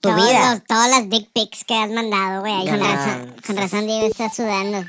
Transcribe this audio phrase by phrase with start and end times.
[0.00, 0.52] tu Todos vida.
[0.54, 2.66] los- todas las dick pics que has mandado, güey.
[2.68, 2.84] Con no.
[2.84, 4.84] razón, con razón Diego está sudando.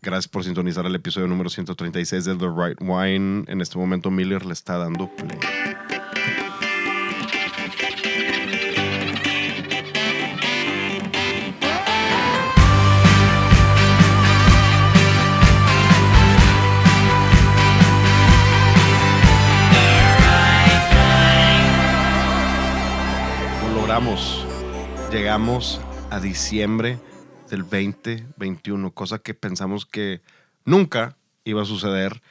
[0.00, 3.44] Gracias por sintonizar el episodio número 136 de The Right Wine.
[3.48, 5.38] En este momento Miller le está dando play.
[23.98, 24.46] Lo logramos.
[25.10, 25.80] Llegamos
[26.10, 27.00] a diciembre
[27.50, 30.20] del 2021, cosa que pensamos que
[30.64, 32.22] nunca iba a suceder.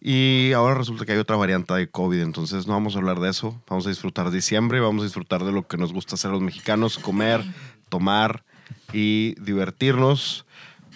[0.00, 3.28] Y ahora resulta que hay otra variante de COVID, entonces no vamos a hablar de
[3.28, 3.60] eso.
[3.68, 6.96] Vamos a disfrutar diciembre, vamos a disfrutar de lo que nos gusta hacer los mexicanos,
[6.96, 7.44] comer,
[7.90, 8.42] tomar
[8.94, 10.46] y divertirnos.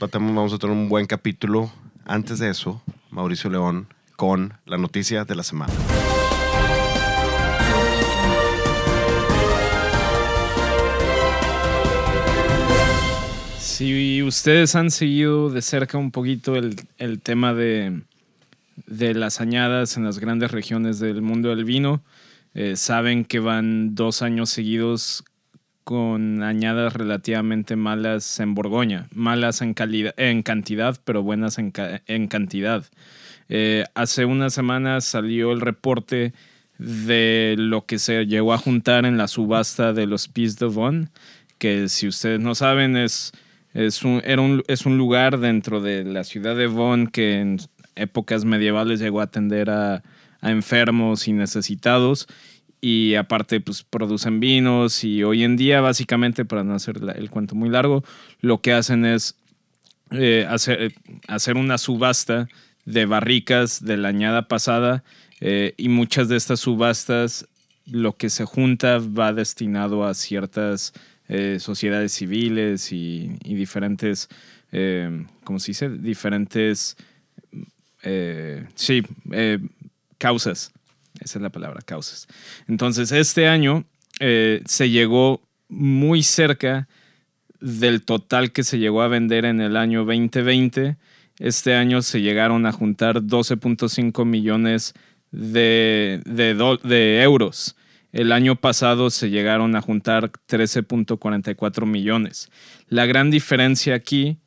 [0.00, 1.70] Vamos a tener un buen capítulo.
[2.06, 5.74] Antes de eso, Mauricio León con la noticia de la semana.
[13.78, 18.02] Si ustedes han seguido de cerca un poquito el, el tema de,
[18.88, 22.02] de las añadas en las grandes regiones del mundo del vino,
[22.54, 25.22] eh, saben que van dos años seguidos
[25.84, 29.06] con añadas relativamente malas en Borgoña.
[29.14, 32.84] Malas en, calidad, en cantidad, pero buenas en, ca- en cantidad.
[33.48, 36.32] Eh, hace unas semanas salió el reporte
[36.78, 41.10] de lo que se llegó a juntar en la subasta de los Pis de Von,
[41.58, 43.30] que si ustedes no saben es,
[43.86, 47.58] es, un, era un, es un lugar dentro de la ciudad de Von que en
[47.94, 50.02] épocas medievales llegó a atender a,
[50.40, 52.28] enfermos y necesitados.
[52.80, 57.56] Y aparte pues producen vinos y hoy en día básicamente para no hacer el cuento
[57.56, 58.04] muy largo
[58.40, 59.34] lo que hacen es
[60.12, 60.94] eh, hacer,
[61.26, 62.48] hacer una subasta
[62.84, 65.02] de barricas de la añada pasada
[65.40, 67.48] eh, y muchas de estas subastas
[67.84, 70.92] lo que se junta va destinado a ciertas
[71.28, 74.28] eh, sociedades civiles y, diferentes,
[74.72, 75.88] eh, ¿cómo se dice?
[75.90, 76.96] Diferentes,
[78.02, 79.02] eh, sí,
[79.32, 79.58] eh,
[80.16, 80.72] causas.
[81.20, 82.28] Esa es la palabra, causas.
[82.66, 83.84] Entonces, este año
[84.20, 86.88] se llegó muy cerca
[87.60, 90.96] del total que se llegó a vender en el año 2020.
[91.38, 94.94] Este año se llegaron a juntar 12.5 millones
[95.30, 97.76] de, de euros.
[98.12, 102.50] El año pasado se llegaron a juntar 13.44 millones.
[102.88, 104.38] La gran diferencia aquí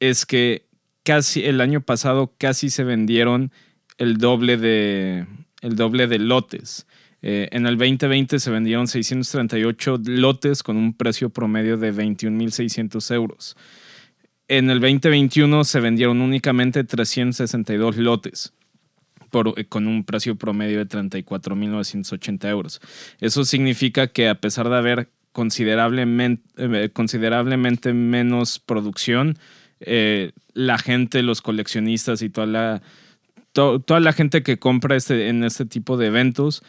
[0.00, 0.66] es que
[1.04, 3.52] casi el año pasado casi se vendieron
[3.98, 5.26] el doble de,
[5.62, 6.86] el doble de lotes.
[7.22, 13.56] Eh, en el 2020 se vendieron 638 lotes con un precio promedio de 21.600 euros.
[14.48, 18.54] En el 2021 se vendieron únicamente 362 lotes
[19.56, 22.80] eh, con un precio promedio de 34.980 euros.
[23.20, 29.38] Eso significa que a pesar de haber considerablemente, eh, considerablemente menos producción,
[29.80, 32.82] eh, la gente, los coleccionistas y toda la,
[33.52, 36.62] to- toda la gente que compra este, en este tipo de eventos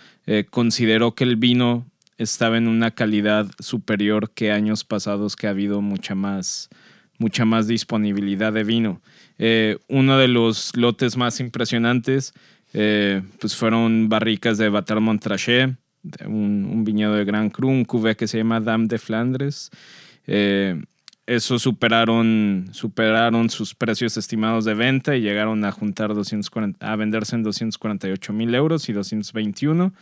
[0.52, 1.88] consideró que el vino
[2.20, 6.70] estaba en una calidad superior que años pasados que ha habido mucha más,
[7.18, 9.02] mucha más disponibilidad de vino.
[9.40, 12.34] Eh, uno de los lotes más impresionantes
[12.74, 18.16] eh, pues fueron barricas de Batar Montrachet, de un, viñedo de Gran Cru, un cuvée
[18.16, 19.72] que se llama Dame de Flandres.
[20.28, 20.82] Eh,
[21.26, 27.36] esos superaron, superaron sus precios estimados de venta y llegaron a juntar 240, a venderse
[27.36, 29.94] en 248 mil euros y 221.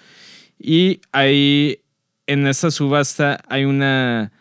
[0.59, 1.81] Y ahí,
[2.27, 4.31] en esta subasta, hay una,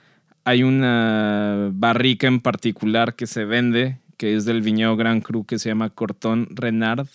[0.45, 5.59] hay una barrica en particular que se vende, que es del viñedo Gran Cru, que
[5.59, 7.09] se llama Cortón Renard,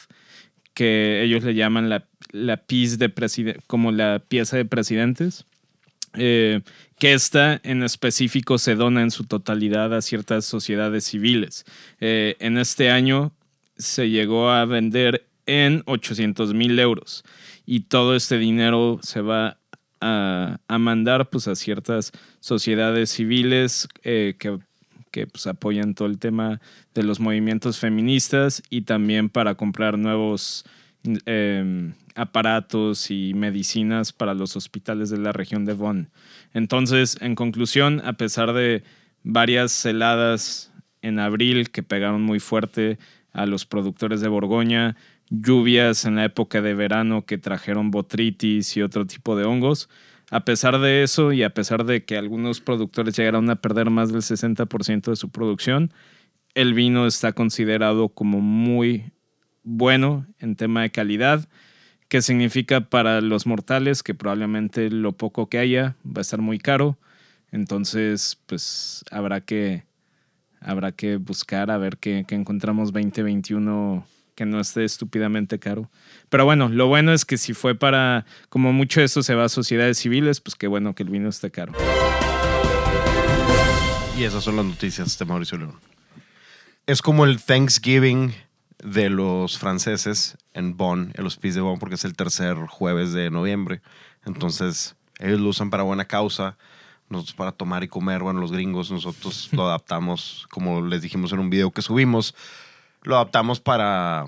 [0.74, 5.46] que ellos le llaman la, la piece de como la pieza de presidentes.
[6.14, 6.62] Eh,
[7.00, 11.66] que esta en específico se dona en su totalidad a ciertas sociedades civiles.
[12.00, 13.32] Eh, en este año
[13.78, 17.24] se llegó a vender en 800 mil euros
[17.66, 19.58] y todo este dinero se va
[20.00, 24.60] a, a mandar pues, a ciertas sociedades civiles eh, que,
[25.12, 26.62] que pues, apoyan todo el tema
[26.94, 30.66] de los movimientos feministas y también para comprar nuevos
[31.26, 36.10] eh, aparatos y medicinas para los hospitales de la región de Bonn.
[36.54, 38.84] Entonces, en conclusión, a pesar de
[39.24, 40.72] varias heladas
[41.02, 43.00] en abril que pegaron muy fuerte
[43.34, 44.96] a los productores de Borgoña,
[45.30, 49.90] lluvias en la época de verano que trajeron botritis y otro tipo de hongos,
[50.32, 54.14] a pesar de eso y a pesar de que algunos productores llegaron a perder más
[54.14, 55.92] del 60% de su producción,
[56.56, 59.12] el vino está considerado como muy
[59.64, 61.50] bueno en tema de calidad,
[62.08, 66.60] qué significa para los mortales, que probablemente lo poco que haya va a estar muy
[66.60, 66.98] caro.
[67.52, 69.84] Entonces, pues habrá que,
[70.62, 74.06] habrá que buscar a ver qué, qué encontramos 2021
[74.42, 75.92] que no esté estúpidamente caro.
[76.30, 79.50] Pero bueno, lo bueno es que si fue para, como mucho eso se va a
[79.50, 81.74] sociedades civiles, pues qué bueno que el vino esté caro.
[84.18, 85.80] Y esas son las noticias de Mauricio León.
[86.88, 88.34] Es como el Thanksgiving
[88.84, 93.30] de los franceses en Bonn, el hospicio de Bonn, porque es el tercer jueves de
[93.30, 93.84] noviembre.
[94.26, 96.58] Entonces, ellos lo usan para buena causa,
[97.10, 98.24] nosotros para tomar y comer.
[98.24, 102.34] Bueno, los gringos, nosotros lo adaptamos, como les dijimos en un video que subimos,
[103.04, 104.26] lo adaptamos para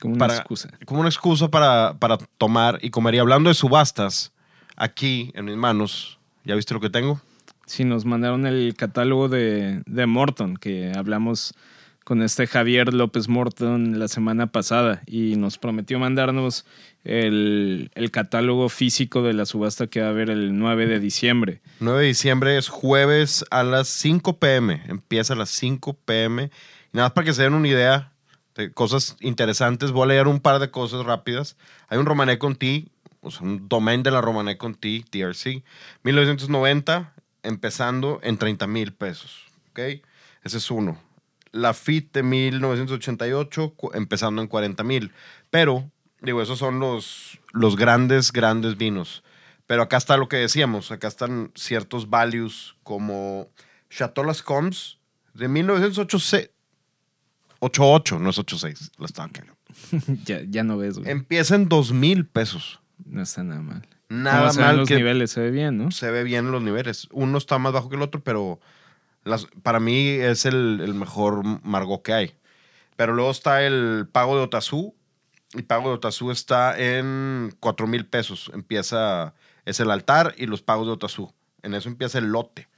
[0.00, 0.70] Como una para- excusa.
[0.86, 3.14] como una excusa para, para tomar y comer.
[3.14, 4.32] Y hablando de subastas,
[4.76, 7.20] aquí en mis manos, ¿ya viste lo que tengo?
[7.66, 11.54] Sí, nos mandaron el catálogo de, de Morton, que hablamos
[12.02, 16.64] con este Javier López Morton la semana pasada y nos prometió mandarnos
[17.04, 21.60] el, el catálogo físico de la subasta que va a haber el 9 de diciembre.
[21.78, 24.82] 9 de diciembre es jueves a las 5 pm.
[24.88, 26.50] Empieza a las 5 pm.
[26.92, 28.12] Y nada más para que se den una idea
[28.54, 31.56] de cosas interesantes, voy a leer un par de cosas rápidas.
[31.88, 32.90] Hay un Romané Conti,
[33.20, 35.62] o sea, un domain de la Romané Conti, TRC,
[36.02, 39.44] 1990, empezando en 30 mil pesos.
[39.70, 39.78] ¿Ok?
[40.42, 40.98] Ese es uno.
[41.52, 45.12] La FIT de 1988, cu- empezando en 40 mil.
[45.50, 45.90] Pero,
[46.20, 49.22] digo, esos son los, los grandes, grandes vinos.
[49.66, 53.48] Pero acá está lo que decíamos, acá están ciertos values como
[53.88, 54.98] Chateau Las Combs
[55.34, 56.50] de 1988,
[57.60, 59.56] 88, no es 86, la estaba cagando.
[60.24, 61.10] ya, ya no ves, güey.
[61.10, 62.80] Empieza en 2 mil pesos.
[63.04, 63.86] No está nada mal.
[64.08, 65.90] Nada ¿Cómo se ven mal los que niveles, se ve bien, ¿no?
[65.90, 67.06] se ve bien los niveles.
[67.12, 68.58] Uno está más bajo que el otro, pero
[69.24, 72.34] las- para mí es el, el mejor Margot que hay.
[72.96, 74.94] Pero luego está el pago de Otazú.
[75.54, 78.50] Y pago de Otazú está en 4 mil pesos.
[78.54, 79.34] Empieza,
[79.64, 81.32] es el altar y los pagos de Otazú.
[81.62, 82.68] En eso empieza el lote.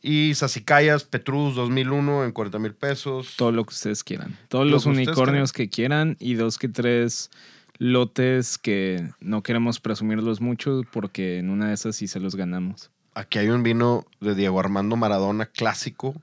[0.00, 3.34] Y Sasicayas, Petrus 2001 en 40 mil pesos.
[3.36, 4.38] Todo lo que ustedes quieran.
[4.48, 7.30] Todos Lo los unicornios que quieran y dos que tres
[7.78, 12.90] lotes que no queremos presumirlos mucho porque en una de esas sí se los ganamos.
[13.14, 16.14] Aquí hay un vino de Diego Armando Maradona clásico,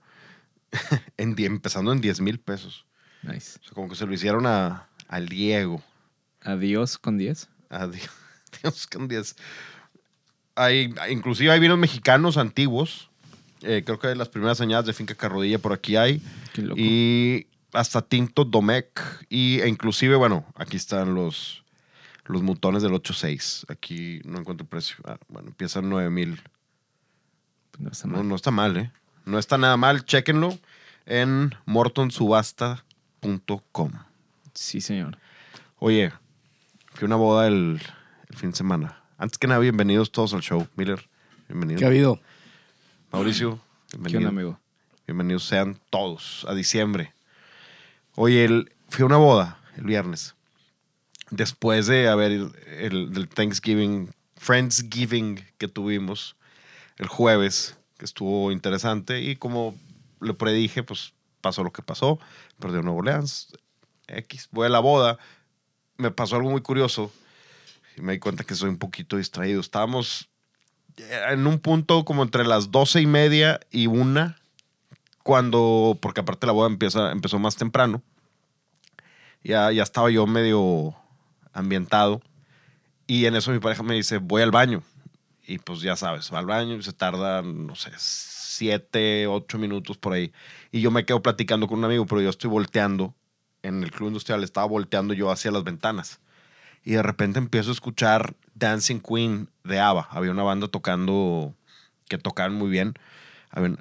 [1.18, 2.86] en, empezando en 10 mil pesos.
[3.24, 3.60] Nice.
[3.60, 5.84] O sea, como que se lo hicieron a, al Diego.
[6.42, 7.50] Adiós con 10.
[7.70, 8.88] Adiós.
[8.92, 9.36] Con 10.
[10.56, 13.10] Hay, inclusive hay vinos mexicanos antiguos.
[13.66, 16.22] Eh, creo que las primeras añadas de Finca Carrodilla por aquí hay.
[16.54, 16.80] Qué loco.
[16.80, 19.00] Y hasta Tinto Domecq.
[19.30, 21.64] Y, e inclusive, bueno, aquí están los,
[22.26, 23.66] los mutones del 8.6.
[23.72, 24.96] Aquí no encuentro precio.
[25.06, 26.42] Ah, bueno, empiezan 9 mil.
[27.72, 28.28] Pues no está No, mal.
[28.30, 28.92] no está mal, ¿eh?
[29.26, 30.06] No está nada mal.
[30.06, 30.58] Chéquenlo
[31.08, 33.92] en mortonsubasta.com.
[34.54, 35.18] Sí, señor.
[35.80, 36.12] Oye,
[36.94, 37.82] fui a una boda el,
[38.30, 39.02] el fin de semana.
[39.18, 40.68] Antes que nada, bienvenidos todos al show.
[40.76, 41.08] Miller,
[41.48, 41.80] bienvenido.
[41.80, 42.20] ¿Qué ha habido?
[43.20, 43.60] Mauricio,
[43.90, 44.30] ¿Qué bienvenido.
[44.30, 44.60] onda, amigo?
[45.08, 47.14] Bienvenidos sean todos a diciembre.
[48.16, 50.36] Oye, el, fui a una boda el viernes.
[51.30, 56.36] Después de haber el, el- del Thanksgiving, Friendsgiving que tuvimos
[56.98, 59.22] el jueves, que estuvo interesante.
[59.22, 59.76] Y como
[60.20, 62.20] le predije, pues pasó lo que pasó.
[62.60, 63.54] Perdió Nuevo Orleans.
[64.08, 64.50] X.
[64.52, 65.18] Voy a la boda.
[65.98, 67.14] Me pasó algo muy curioso.
[67.96, 69.62] Y me di cuenta que soy un poquito distraído.
[69.62, 70.28] Estábamos
[70.98, 74.38] en un punto como entre las doce y media y una
[75.24, 78.02] cuando, porque aparte la boda empieza, empezó más temprano,
[79.44, 80.96] ya, ya estaba yo medio
[81.54, 82.22] ambientado
[83.08, 84.84] y en eso mi pareja me dice, voy al baño.
[85.48, 89.98] Y pues ya sabes, va al baño y se tarda, no sé, siete, ocho minutos
[89.98, 90.32] por ahí.
[90.72, 93.14] Y yo me quedo platicando con un amigo, pero yo estoy volteando,
[93.62, 96.20] en el club industrial estaba volteando yo hacia las ventanas.
[96.86, 100.08] Y de repente empiezo a escuchar Dancing Queen de ABBA.
[100.12, 101.54] Había una banda tocando,
[102.08, 102.94] que tocaban muy bien.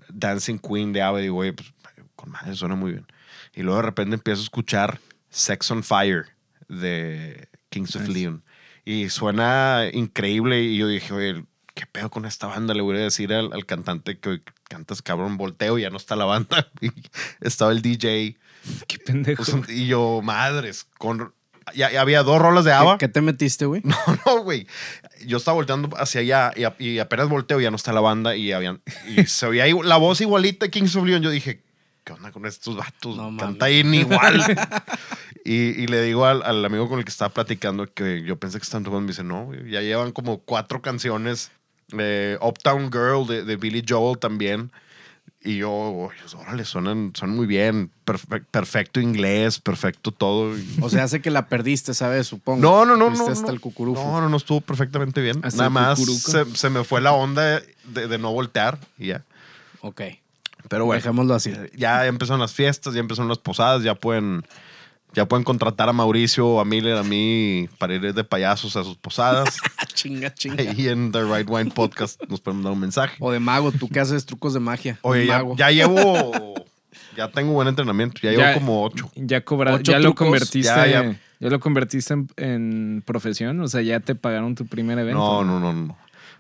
[0.09, 1.21] Dancing Queen de ABBA.
[1.21, 1.73] Y digo, oye, pues
[2.17, 3.07] con madre suena muy bien.
[3.55, 6.27] Y luego de repente empiezo a escuchar Sex on Fire
[6.69, 8.09] de Kings of.
[8.09, 8.43] Leon.
[8.85, 10.63] Y suena increíble.
[10.63, 11.45] Y yo dije, oye,
[11.75, 12.73] ¿qué pedo con esta banda?
[12.73, 16.17] Le voy a decir al, al cantante que "Oye, cantas cabrón, volteo, ya no está
[16.17, 16.71] la banda.
[16.81, 16.91] Y
[17.41, 18.39] estaba el DJ.
[18.87, 19.45] Qué pendejo.
[19.45, 21.35] Pues, y yo, madres, con...
[21.75, 22.99] Ya, ya había dos rolas de ABBA.
[22.99, 23.81] ¿Qué, qué te metiste, güey?
[23.85, 24.67] No, no, güey.
[25.27, 28.37] Yo estaba volteando hacia allá y, a- y apenas volteo ya no está la banda
[28.37, 31.23] y, habían, y se oía ahí la voz igualita de Kings of Leon.
[31.23, 31.63] Yo dije,
[32.05, 33.17] ¿qué onda con estos vatos?
[33.17, 34.43] No Canta ahí igual.
[35.45, 35.53] y,
[35.83, 38.65] y le digo al, al amigo con el que estaba platicando que yo pensé que
[38.65, 39.01] estaban tocando.
[39.03, 41.51] Me dice, no, ya llevan como cuatro canciones.
[41.99, 44.71] Eh, Uptown Girl de, de Billy Joel también.
[45.47, 47.91] Y yo, oye, órale, suenan, suenan muy bien.
[48.07, 50.55] Perfe- perfecto inglés, perfecto todo.
[50.81, 52.27] O sea, hace que la perdiste, ¿sabes?
[52.27, 52.63] Supongo.
[52.63, 53.11] No, no, no.
[53.11, 53.53] No, hasta no.
[53.53, 53.61] el.
[53.79, 55.41] No, no, no, estuvo perfectamente bien.
[55.43, 59.23] Nada más se, se me fue la onda de, de no voltear y ya.
[59.81, 60.01] Ok.
[60.71, 61.53] Pero bueno, Dejémoslo así.
[61.77, 64.47] ya empezaron las fiestas, ya empezaron las posadas, ya pueden,
[65.15, 68.85] ya pueden contratar a Mauricio o a Miller, a mí, para ir de payasos a
[68.85, 69.57] sus posadas.
[69.77, 70.63] Ah, chinga, chinga.
[70.63, 73.17] Ahí en The Right Wine Podcast nos pueden dar un mensaje.
[73.21, 74.99] O de mago, tú que haces trucos de magia.
[75.03, 75.57] Oye, ya, mago.
[75.57, 76.55] ya llevo,
[77.17, 79.11] ya tengo buen entrenamiento, ya llevo como ocho.
[79.17, 81.51] Ya cobra, Ocho ya lo convertiste, Ya, ya, ya.
[81.51, 85.19] lo convertiste en, en profesión, o sea, ya te pagaron tu primer evento.
[85.19, 85.97] No, no, no, no.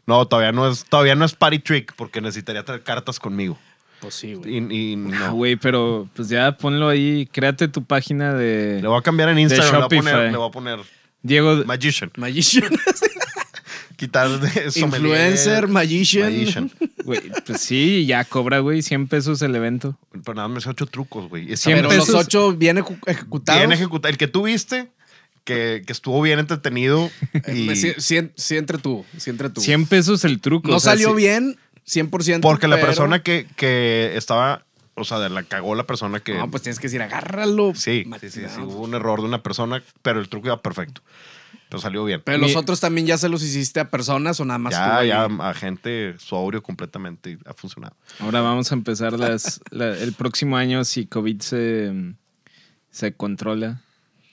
[0.07, 3.59] No, todavía no es, todavía no es party trick porque necesitaría traer cartas conmigo.
[4.01, 4.59] Pues sí, güey.
[4.59, 5.35] Y, y Ah, no.
[5.35, 9.39] güey, pero pues ya ponlo ahí, créate tu página de Le voy a cambiar en
[9.39, 10.79] Instagram, le voy a poner, le voy a poner
[11.23, 11.65] Diego.
[11.65, 12.11] Magician.
[12.17, 12.69] Magician.
[13.97, 14.73] Quitar de.
[14.81, 16.33] Influencer, magician.
[16.33, 16.71] Magician.
[17.05, 19.97] Güey, pues sí, ya cobra, güey, 100 pesos el evento.
[20.11, 21.45] Pero nada, me sé ocho trucos, güey.
[21.53, 22.25] Está Cien Pero bien los pesos.
[22.27, 23.61] ocho bien ejecutados.
[23.61, 24.11] bien ejecutado.
[24.11, 24.89] El que tú viste,
[25.45, 27.09] que, que estuvo bien entretenido.
[27.55, 29.65] Y Sí, sí, sí entretuvo, sí entretuvo.
[29.65, 30.69] 100 pesos el truco.
[30.71, 32.41] No o sea, salió sí- bien, 100%.
[32.41, 34.64] porque la pero- persona que, que estaba,
[34.95, 36.35] o sea, de la cagó la persona que.
[36.35, 37.73] No, pues tienes que decir, agárralo.
[37.75, 41.03] sí, sí, sí, sí, hubo un error de una persona, pero el truco iba perfecto.
[41.69, 42.21] Pero salió bien.
[42.25, 45.03] Pero Mi- los otros también ya se los hiciste a personas o nada más ya,
[45.05, 47.97] ya, a gente sobrio completamente y ha funcionado.
[48.21, 52.14] Ahora vamos a empezar las, la- el próximo año si COVID se,
[52.91, 53.81] se controla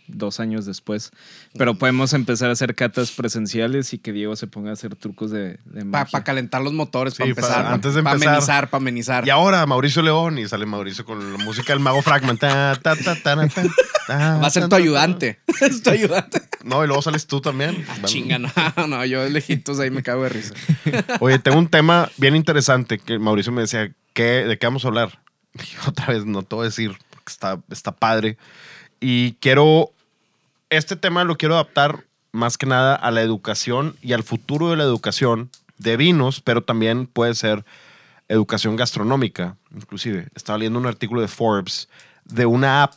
[0.07, 1.11] dos años después.
[1.57, 5.31] Pero podemos empezar a hacer catas presenciales y que Diego se ponga a hacer trucos
[5.31, 7.65] de, de Para calentar los motores, Sí, para pa- empezar.
[7.73, 8.33] antes de Para empezar.
[8.33, 9.27] amenizar, para amenizar.
[9.27, 12.39] Y ahora Mauricio León y sale Mauricio con la música del mago Fragment.
[12.39, 13.63] Ta, ta, ta, ta, ta,
[14.07, 15.39] ta, Va a ser tu ayudante.
[15.61, 16.41] es tu ayudante.
[16.63, 17.85] No, y luego sales tú también.
[17.89, 18.49] Ah, Chinga, no,
[18.87, 20.53] no, yo de lejitos ahí me cago de risa.
[21.19, 24.89] Oye, tengo un tema bien interesante que Mauricio me decía, ¿qué, ¿de qué vamos a
[24.89, 25.19] hablar?
[25.55, 28.37] Y otra vez no te voy a decir, porque está, está padre.
[29.01, 29.91] Y quiero,
[30.69, 34.77] este tema lo quiero adaptar más que nada a la educación y al futuro de
[34.77, 37.65] la educación de vinos, pero también puede ser
[38.29, 40.27] educación gastronómica, inclusive.
[40.35, 41.89] Estaba leyendo un artículo de Forbes
[42.25, 42.93] de una app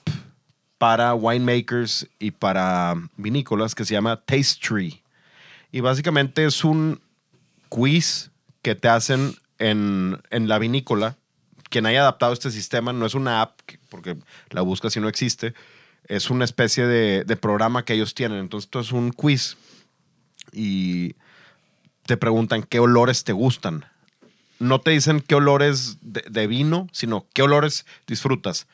[0.78, 5.02] para winemakers y para vinícolas que se llama Taste Tree.
[5.72, 7.00] Y básicamente es un
[7.70, 8.30] quiz
[8.62, 11.16] que te hacen en, en la vinícola.
[11.70, 14.16] Quien haya adaptado este sistema no es una app, que- porque
[14.50, 15.54] la buscas y no existe.
[16.06, 18.38] Es una especie de, de programa que ellos tienen.
[18.38, 19.56] Entonces, esto es un quiz.
[20.52, 21.14] Y
[22.06, 23.84] te preguntan qué olores te gustan.
[24.58, 28.66] No te dicen qué olores de, de vino, sino qué olores disfrutas.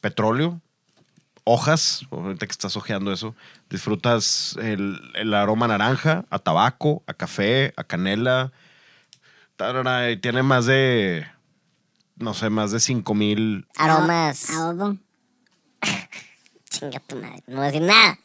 [0.00, 0.60] Petróleo,
[1.44, 3.34] hojas, ahorita que estás hojeando eso,
[3.70, 8.52] disfrutas el, el aroma naranja, a tabaco, a café, a canela.
[9.56, 11.26] Tarara, y tiene más de,
[12.16, 13.66] no sé, más de 5 mil.
[13.76, 14.50] Aromas.
[14.50, 14.96] Ahogo.
[16.78, 17.42] Chinga tu madre.
[17.46, 18.18] No voy a decir nada.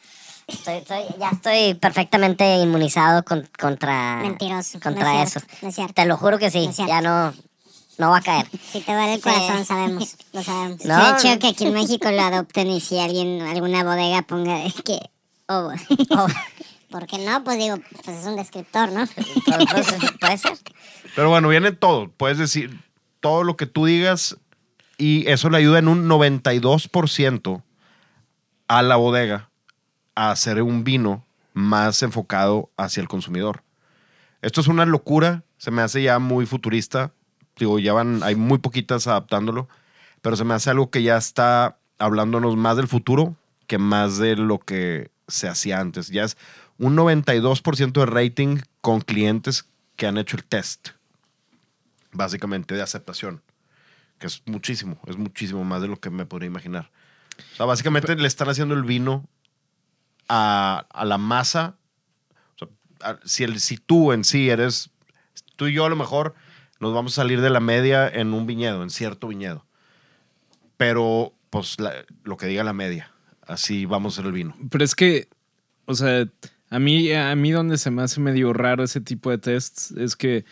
[0.46, 4.16] Estoy, estoy- ya estoy perfectamente inmunizado con- contra.
[4.22, 5.40] Mentiroso, Contra no es eso.
[5.40, 5.94] cierto, no es cierto.
[5.94, 6.68] Te lo juro que sí.
[6.78, 7.32] No ya no,
[7.98, 8.46] no va a caer.
[8.72, 9.28] Si te duele el Sí.
[9.28, 10.16] corazón, sabemos.
[10.32, 10.84] Lo sabemos.
[10.84, 10.94] No.
[10.96, 14.72] Sería chido que aquí en México lo adopten y si alguien, alguna bodega ponga de
[14.84, 15.00] que.
[15.48, 15.70] Oh,
[16.10, 16.26] Oh,
[16.90, 17.42] ¿Por qué no?
[17.42, 19.04] Pues digo, pues es un descriptor, ¿no?
[19.46, 20.58] puede, puede ser, puede ser.
[21.16, 22.08] Pero bueno, viene todo.
[22.08, 22.80] Puedes decir
[23.20, 24.36] todo lo que tú digas
[24.96, 27.62] y eso le ayuda en un 92%
[28.68, 29.50] a la bodega
[30.14, 33.62] a hacer un vino más enfocado hacia el consumidor.
[34.42, 37.12] Esto es una locura, se me hace ya muy futurista.
[37.56, 39.68] Digo, ya van, hay muy poquitas adaptándolo,
[40.20, 44.36] pero se me hace algo que ya está hablándonos más del futuro que más de
[44.36, 46.08] lo que se hacía antes.
[46.08, 46.36] Ya es
[46.78, 49.66] un 92% de rating con clientes
[49.96, 50.90] que han hecho el test,
[52.12, 53.42] básicamente de aceptación,
[54.18, 56.90] que es muchísimo, es muchísimo más de lo que me podría imaginar.
[57.52, 59.24] O sea, básicamente le están haciendo el vino
[60.28, 61.76] a, a la masa.
[62.56, 62.68] O sea,
[63.02, 64.90] a- si, el, si tú en sí eres,
[65.56, 66.34] tú y yo a lo mejor
[66.80, 69.64] nos vamos a salir de la media en un viñedo, en cierto viñedo.
[70.76, 73.10] Pero, pues, la- lo que diga la media,
[73.46, 74.54] así vamos a hacer el vino.
[74.70, 75.28] Pero es que,
[75.86, 76.26] o sea,
[76.70, 80.16] a mí, a mí donde se me hace medio raro ese tipo de tests es
[80.16, 80.44] que,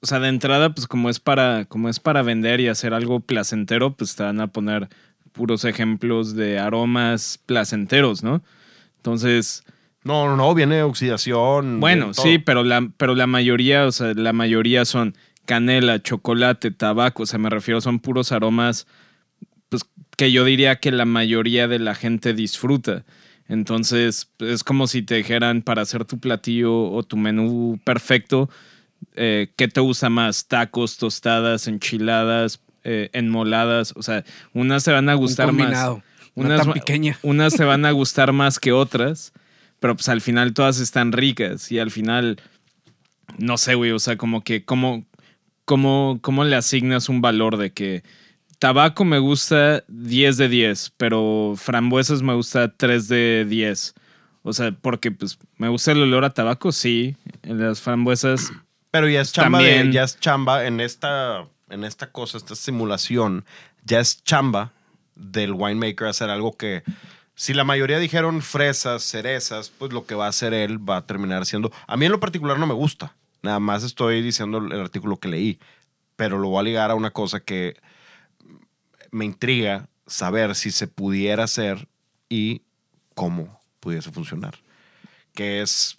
[0.00, 3.20] o sea, de entrada, pues como es para, como es para vender y hacer algo
[3.20, 4.88] placentero, pues te van a poner
[5.32, 8.42] puros ejemplos de aromas placenteros, ¿no?
[8.96, 9.64] Entonces,
[10.04, 11.80] No, no, no, viene oxidación.
[11.80, 17.24] bueno, sí, pero la, pero la mayoría, o sea, la mayoría son canela, chocolate, tabaco,
[17.24, 18.86] o sea, me refiero, son puros aromas,
[19.68, 19.82] pues
[20.16, 23.04] que yo diría que la mayoría de la gente disfruta.
[23.48, 28.48] Entonces, es como si te dijeran para hacer tu platillo o tu menú perfecto,
[29.14, 30.46] eh, ¿qué te gusta más?
[30.46, 33.92] Tacos, tostadas, enchiladas, eh, enmoladas.
[33.96, 35.98] O sea, unas se van a gustar más.
[36.34, 37.18] Unas, tan pequeña.
[37.22, 39.32] unas te van a gustar más que otras,
[39.80, 42.38] pero pues al final todas están ricas y al final,
[43.38, 45.04] no sé, güey, o sea, como que, ¿cómo,
[45.64, 48.02] cómo, cómo le asignas un valor de que
[48.58, 53.94] tabaco me gusta 10 de 10, pero frambuesas me gusta 3 de 10?
[54.42, 58.50] O sea, porque pues me gusta el olor a tabaco, sí, en las frambuesas
[58.90, 63.44] Pero ya es chamba de- ya es chamba en esta, en esta cosa, esta simulación,
[63.84, 64.72] ya es chamba
[65.14, 66.82] del winemaker hacer algo que
[67.34, 71.06] si la mayoría dijeron fresas, cerezas, pues lo que va a hacer él va a
[71.06, 71.72] terminar siendo.
[71.86, 73.14] A mí en lo particular no me gusta.
[73.42, 75.58] Nada más estoy diciendo el artículo que leí,
[76.14, 77.76] pero lo voy a ligar a una cosa que
[79.10, 81.88] me intriga saber si se pudiera hacer
[82.28, 82.62] y
[83.14, 84.58] cómo pudiese funcionar.
[85.34, 85.96] Que es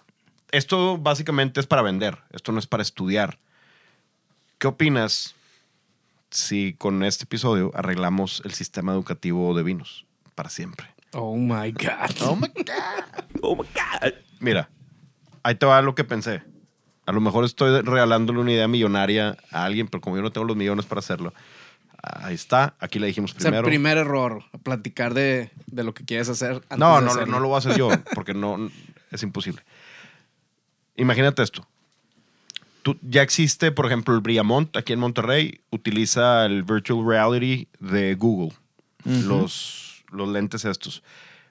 [0.52, 3.38] esto básicamente es para vender, esto no es para estudiar.
[4.58, 5.34] ¿Qué opinas
[6.34, 10.86] si con este episodio arreglamos el sistema educativo de vinos para siempre?
[11.12, 12.22] Oh my God.
[12.22, 13.24] Oh my God.
[13.40, 14.12] Oh my God.
[14.40, 14.68] Mira,
[15.44, 16.42] ahí te va lo que pensé.
[17.06, 20.46] A lo mejor estoy regalándole una idea millonaria a alguien, pero como yo no tengo
[20.46, 21.32] los millones para hacerlo,
[22.02, 22.74] ahí está.
[22.80, 23.64] Aquí le dijimos O sea, primero.
[23.66, 26.54] primer error, platicar de, de lo que quieres hacer.
[26.68, 27.26] antes No, de no, hacerlo.
[27.32, 28.70] no lo voy a hacer yo, porque no
[29.12, 29.62] es imposible.
[30.96, 31.66] Imagínate esto.
[32.84, 38.14] Tú, ya existe, por ejemplo, el Briamont aquí en Monterrey, utiliza el virtual reality de
[38.14, 38.52] Google,
[39.06, 41.02] los, los lentes estos.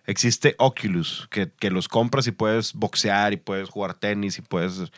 [0.05, 4.91] Existe Oculus, que, que los compras y puedes boxear y puedes jugar tenis y puedes...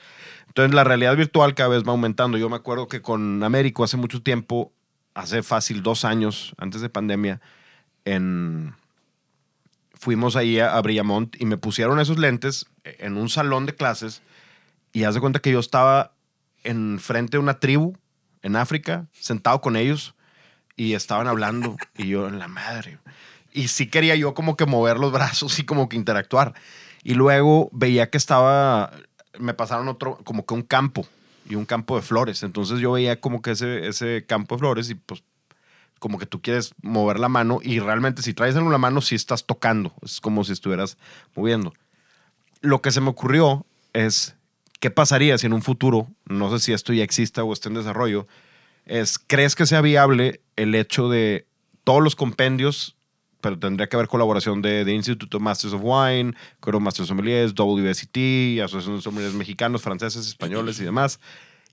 [0.48, 2.38] Entonces la realidad virtual cada vez va aumentando.
[2.38, 4.74] Yo me acuerdo que con Américo hace mucho tiempo,
[5.14, 7.40] hace fácil dos años, antes de pandemia,
[8.04, 8.76] en,
[9.94, 14.22] fuimos ahí a, a Brillamont y me pusieron esos lentes en un salón de clases
[14.92, 16.15] y haz de cuenta que yo estaba
[16.66, 17.98] enfrente de una tribu
[18.42, 20.16] en África, sentado con ellos
[20.76, 23.00] y estaban hablando y yo en la madre.
[23.52, 26.54] Y sí quería yo como que mover los brazos y como que interactuar.
[27.04, 28.92] Y luego veía que estaba,
[29.40, 31.08] me pasaron otro, como que un campo
[31.50, 32.44] y un campo de flores.
[32.44, 35.24] Entonces yo veía como que ese, ese campo de flores y pues
[36.00, 39.16] como que tú quieres mover la mano y realmente si traes en la mano sí
[39.16, 39.94] estás tocando.
[40.02, 40.98] Es como si estuvieras
[41.36, 41.74] moviendo.
[42.62, 44.36] Lo que se me ocurrió es,
[44.86, 47.74] ¿qué pasaría si en un futuro, no sé si esto ya exista o esté en
[47.74, 48.28] desarrollo,
[48.86, 51.48] es, ¿crees que sea viable el hecho de
[51.84, 52.96] todos los compendios,
[53.42, 58.62] pero tendría que haber colaboración de, de Instituto Masters of Wine, Coro Masters Sommeliers, WSET,
[58.64, 61.20] Asociación de Sommeliers Mexicanos, Franceses, Españoles y demás,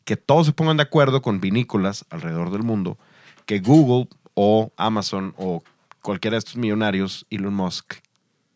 [0.06, 2.96] que todos se pongan de acuerdo con vinícolas alrededor del mundo,
[3.44, 5.62] que Google o Amazon o
[6.00, 7.96] cualquiera de estos millonarios, Elon Musk,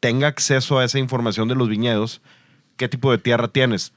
[0.00, 2.22] tenga acceso a esa información de los viñedos,
[2.78, 3.92] qué tipo de tierra tienes,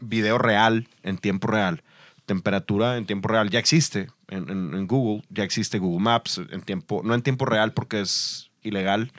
[0.00, 1.82] video real en tiempo real,
[2.26, 6.60] temperatura en tiempo real, ya existe en, en- en Google, ya existe Google Maps en
[6.62, 9.12] tiempo, no en tiempo real porque es ilegal,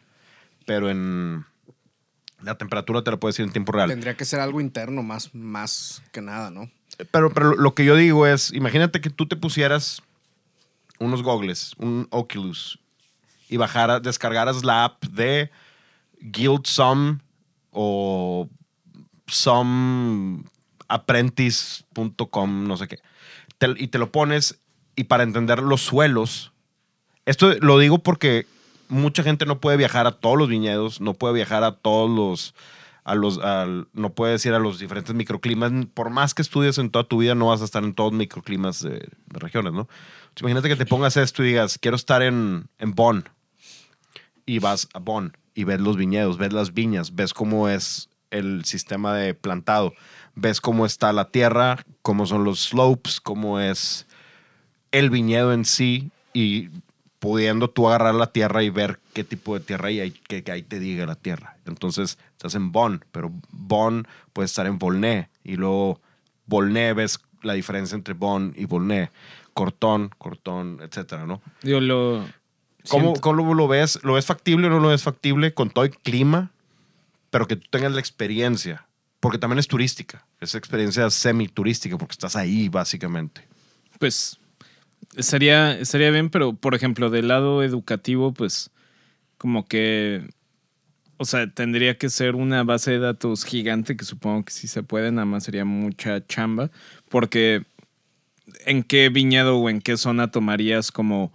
[0.65, 1.45] pero en
[2.41, 3.89] la temperatura te la puedes decir en tiempo real.
[3.89, 6.69] Tendría que ser algo interno más, más que nada, ¿no?
[7.11, 10.01] Pero, pero lo que yo digo es, imagínate que tú te pusieras
[10.99, 12.79] unos gogles, un Oculus,
[13.49, 15.49] y bajaras, descargaras la app de
[16.19, 17.19] Guild Some
[17.71, 18.49] o
[20.89, 22.99] someapprentice.com, no sé qué.
[23.77, 24.59] Y te lo pones
[24.95, 26.51] y para entender los suelos,
[27.25, 28.45] esto lo digo porque
[28.89, 32.55] mucha gente no puede viajar a todos los viñedos, no puede viajar a todos los,
[33.03, 33.39] a los,
[33.93, 35.71] no puedes ir a los diferentes microclimas.
[35.93, 38.19] Por más que estudies en toda tu vida, no vas a estar en todos los
[38.19, 39.87] microclimas de, regiones, ¿no?
[40.39, 43.27] Imagínate que te pongas esto y digas, quiero estar en, en Bonn.
[44.45, 48.63] Y vas a Bonn y ves los viñedos, ves las viñas, ves cómo es el
[48.65, 49.93] sistema de plantado,
[50.37, 54.05] ves cómo está la tierra, cómo son los slopes, cómo es
[54.91, 56.69] el viñedo en sí y
[57.19, 60.61] pudiendo tú agarrar la tierra y ver qué tipo de tierra hay, que, que ahí
[60.61, 61.57] te diga la tierra.
[61.65, 65.99] Entonces estás en Bonn, pero Bonn puede estar en Volnay y luego
[66.45, 69.09] Volnay ves la diferencia entre Bonn y Volnay,
[69.53, 71.41] Cortón, Cortón, etcétera, ¿no?
[71.63, 72.25] Yo lo.
[72.89, 73.99] ¿Cómo, cómo lo ves?
[74.03, 76.51] ¿Lo ves factible o no lo ves factible con todo el clima?
[77.31, 78.86] Pero que tú tengas la experiencia,
[79.19, 83.47] porque también es turística, es experiencia semi-turística, porque estás ahí básicamente.
[83.99, 84.39] Pues
[85.15, 88.71] estaría, estaría bien, pero por ejemplo, del lado educativo, pues
[89.37, 90.29] como que,
[91.17, 94.83] o sea, tendría que ser una base de datos gigante, que supongo que sí se
[94.83, 96.69] puede, nada más sería mucha chamba,
[97.09, 97.65] porque
[98.65, 101.31] ¿en qué viñedo o en qué zona tomarías como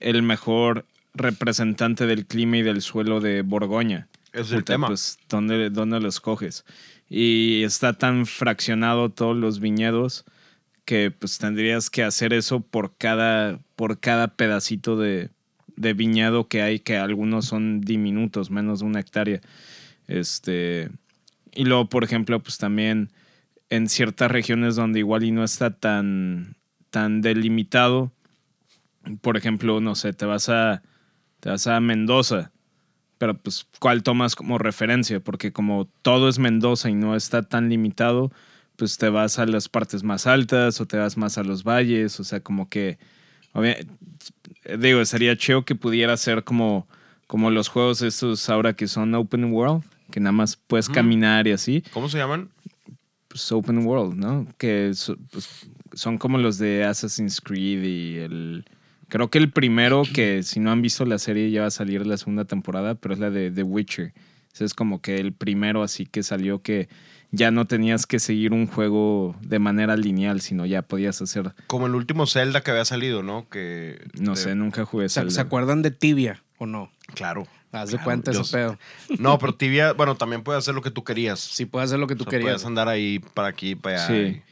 [0.00, 4.08] el mejor representante del clima y del suelo de Borgoña?
[4.32, 4.86] Es el Puta, tema.
[4.88, 6.64] Pues, ¿dónde, ¿dónde lo escoges?
[7.16, 10.24] Y está tan fraccionado todos los viñedos
[10.84, 15.30] que pues tendrías que hacer eso por cada, por cada pedacito de,
[15.76, 19.40] de viñedo que hay, que algunos son diminutos, menos de una hectárea.
[20.08, 20.90] Este,
[21.54, 23.12] y luego, por ejemplo, pues también
[23.70, 26.56] en ciertas regiones donde igual y no está tan,
[26.90, 28.10] tan delimitado,
[29.20, 30.82] por ejemplo, no sé, te vas a,
[31.38, 32.50] te vas a Mendoza,
[33.18, 35.20] pero pues, ¿cuál tomas como referencia?
[35.20, 38.30] Porque como todo es Mendoza y no está tan limitado,
[38.76, 42.18] pues te vas a las partes más altas o te vas más a los valles,
[42.20, 42.98] o sea, como que,
[44.78, 46.88] digo, sería chido que pudiera ser como,
[47.26, 51.52] como los juegos estos ahora que son open world, que nada más puedes caminar y
[51.52, 52.50] así, ¿Cómo se llaman?
[53.28, 54.46] pues open world, ¿no?
[54.58, 58.64] Que so- pues, son como los de Assassin's Creed y el...
[59.14, 62.04] Creo que el primero que si no han visto la serie ya va a salir
[62.04, 64.12] la segunda temporada, pero es la de The Witcher.
[64.52, 66.88] Ese es como que el primero así que salió que
[67.30, 71.86] ya no tenías que seguir un juego de manera lineal, sino ya podías hacer, Como
[71.86, 73.48] el último Zelda que había salido, ¿no?
[73.48, 75.30] Que no de- sé, nunca jugué ¿Se, Zelda.
[75.30, 76.90] se acuerdan de Tibia o no?
[77.14, 77.46] Claro.
[77.70, 78.78] Haz de claro, cuenta ese pedo.
[79.20, 81.38] No, pero tibia, bueno, también puede hacer lo que tú querías.
[81.38, 82.54] Sí puedes hacer lo que tú O sea, querías.
[82.54, 84.08] Puedes andar ahí para aquí, para allá.
[84.32, 84.42] Sí.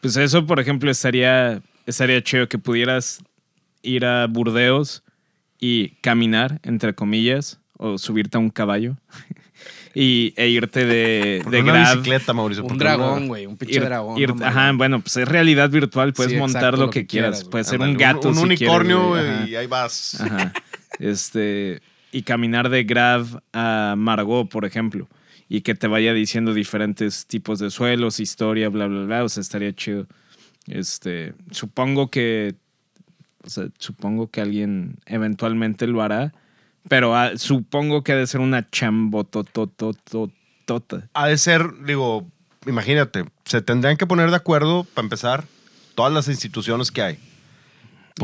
[0.00, 3.20] Pues eso, por ejemplo, estaría, estaría chido que pudieras
[3.82, 5.02] ir a Burdeos
[5.60, 8.96] y caminar, entre comillas, o subirte a un caballo
[9.94, 11.96] y, e irte de, ¿Por de una grab.
[11.98, 12.64] bicicleta, Mauricio?
[12.64, 13.46] Un dragón, güey.
[13.46, 14.16] Un pinche ir- dragón.
[14.18, 17.00] ir- no ajá, bueno, pues es realidad virtual, puedes Sí, montar exacto, lo lo que
[17.02, 17.36] que quieras.
[17.36, 18.28] quieras, Puede ser un gato.
[18.28, 20.20] Un, si unicornio quieres, güey, y ahí vas.
[20.20, 20.52] ajá.
[20.98, 21.80] Este,
[22.12, 25.08] y caminar de Grab a Margot, por ejemplo,
[25.48, 29.24] y que te vaya diciendo diferentes tipos de suelos, historia, bla, bla, bla.
[29.24, 30.06] O sea, estaría chido.
[30.66, 32.54] Este, supongo que,
[33.48, 36.34] o sea, supongo que alguien eventualmente lo hará,
[36.88, 41.08] pero ah, supongo que ha de ser una chambototototota.
[41.14, 42.26] Ha de ser, digo,
[42.66, 45.44] imagínate, se tendrían que poner de acuerdo, para empezar,
[45.94, 47.18] todas las instituciones que hay.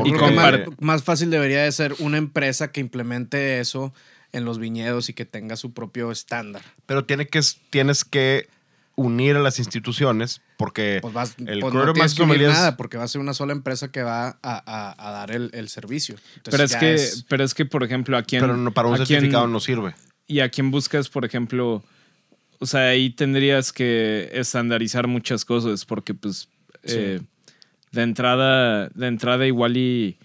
[0.03, 3.93] Y que compar- más, más fácil debería de ser una empresa que implemente eso
[4.31, 6.61] en los viñedos y que tenga su propio estándar.
[6.85, 8.47] Pero tiene que, tienes que
[8.95, 12.77] unir a las instituciones porque Pues, vas, el pues no tienes que unir es- nada
[12.77, 15.69] porque va a ser una sola empresa que va a, a- a dar el, el
[15.69, 16.15] servicio.
[16.37, 18.93] Entonces Pero es, que, pero es que, por ejemplo, aquí en, pero no, para un
[18.95, 19.95] a quién- certificado no sirve.
[20.27, 21.83] y a quién buscas, por ejemplo,
[22.59, 26.47] o sea, ahí tendrías que estandarizar muchas cosas porque pues
[26.83, 27.19] eh,
[27.91, 30.17] de entrada, de entrada igual y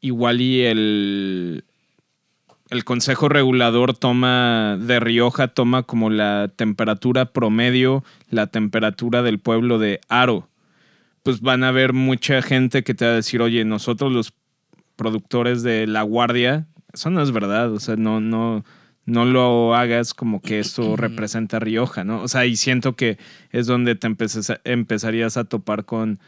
[0.00, 1.64] igual y el
[2.70, 9.78] el Consejo Regulador toma de Rioja toma como la temperatura promedio, la temperatura del pueblo
[9.78, 10.48] de Aro.
[11.22, 14.32] Pues van a haber mucha gente que te va a decir, oye, nosotros los
[14.96, 18.64] productores de La Guardia, eso no es verdad, o sea, no, no,
[19.04, 22.22] no lo hagas como que esto representa a Rioja, ¿no?
[22.22, 23.18] O sea, y siento que
[23.50, 26.18] es donde te empeces- empezarías a topar con,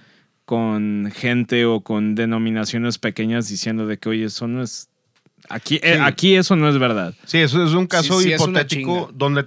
[0.45, 4.91] con gente o con denominaciones pequeñas diciendo de que, oye, eso no es...
[5.49, 7.15] Aquí, eh, aquí eso no es verdad.
[7.27, 9.47] Sí, eso es un caso sí, hipotético donde...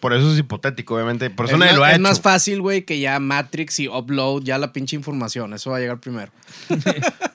[0.00, 1.30] Por eso es hipotético, obviamente.
[1.30, 2.02] Por eso es, nadie más, lo ha es hecho.
[2.02, 5.54] más fácil, güey, que ya Matrix y upload ya la pinche información.
[5.54, 6.30] Eso va a llegar primero.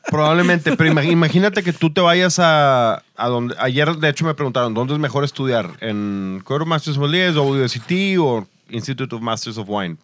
[0.09, 3.55] Probablemente, pero ima- imagínate que tú te vayas a, a donde...
[3.59, 5.71] Ayer, de hecho, me preguntaron, ¿dónde es mejor estudiar?
[5.79, 9.97] ¿En Quarter Masters of Sommeliers, WSET o Institute of Masters of Wine?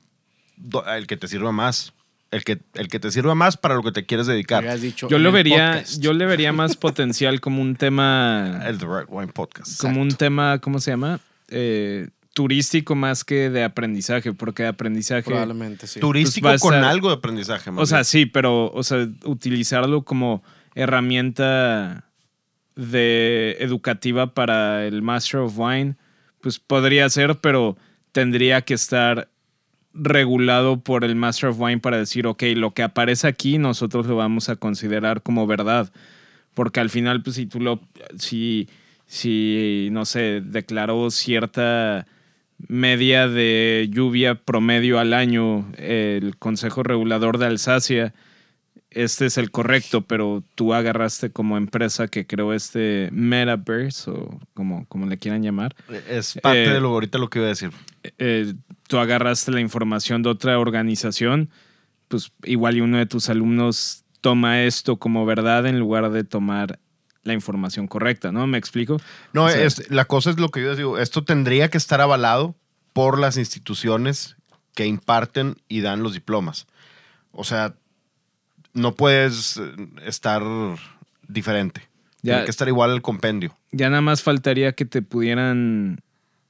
[0.95, 1.93] El que te sirva más.
[2.29, 4.79] El que, el que te sirva más para lo que te quieres dedicar.
[4.79, 5.99] Dicho Yo lo vería, podcast.
[6.01, 9.79] yo le vería más potencial como un tema, El The Right Wine Podcast.
[9.79, 11.21] como un tema, ¿cómo se llama?
[11.47, 15.23] Eh, turístico más que de aprendizaje, porque de aprendizaje.
[15.23, 15.99] Probablemente, sí.
[16.01, 17.71] Turístico Pues a con algo de aprendizaje.
[17.71, 18.05] más O sea, bien.
[18.05, 20.43] sí, pero, o sea, utilizarlo como
[20.75, 22.03] herramienta
[22.75, 25.95] de educativa para el Master of Wine,
[26.41, 27.77] pues podría ser, pero
[28.11, 29.29] tendría que estar
[29.99, 34.15] regulado por el Master of Wine para decir, ok, lo que aparece aquí nosotros lo
[34.15, 35.91] vamos a considerar como verdad.
[36.53, 37.81] Porque al final, pues si tú lo,
[38.17, 38.67] si,
[39.05, 42.07] si, no sé, declaró cierta
[42.57, 48.13] media de lluvia promedio al año el Consejo Regulador de Alsacia,
[49.03, 54.85] este es el correcto, pero tú agarraste como empresa que creó este Metaverse o como,
[54.87, 55.75] como le quieran llamar,
[56.09, 57.71] Es parte Eh, de lo ahorita lo que iba a decir.
[58.17, 58.53] eh,
[58.87, 61.49] tú agarraste la información de otra organización,
[62.07, 66.79] pues igual y uno de tus alumnos toma esto como verdad en lugar de tomar
[67.23, 68.47] la información correcta, ¿no?
[68.47, 68.97] ¿Me explico?
[69.33, 70.97] No, o sea- es, la cosa es lo que yo digo.
[70.97, 72.55] Esto tendría que estar avalado
[72.93, 74.37] por las instituciones
[74.73, 76.67] que imparten y dan los diplomas.
[77.31, 77.75] O sea,
[78.77, 79.71] no puedes eh,
[80.05, 80.41] estar
[81.27, 81.81] diferente.
[82.21, 83.55] Ya- Tiene que estar igual el compendio.
[83.71, 85.99] Ya nada más faltaría que te pudieran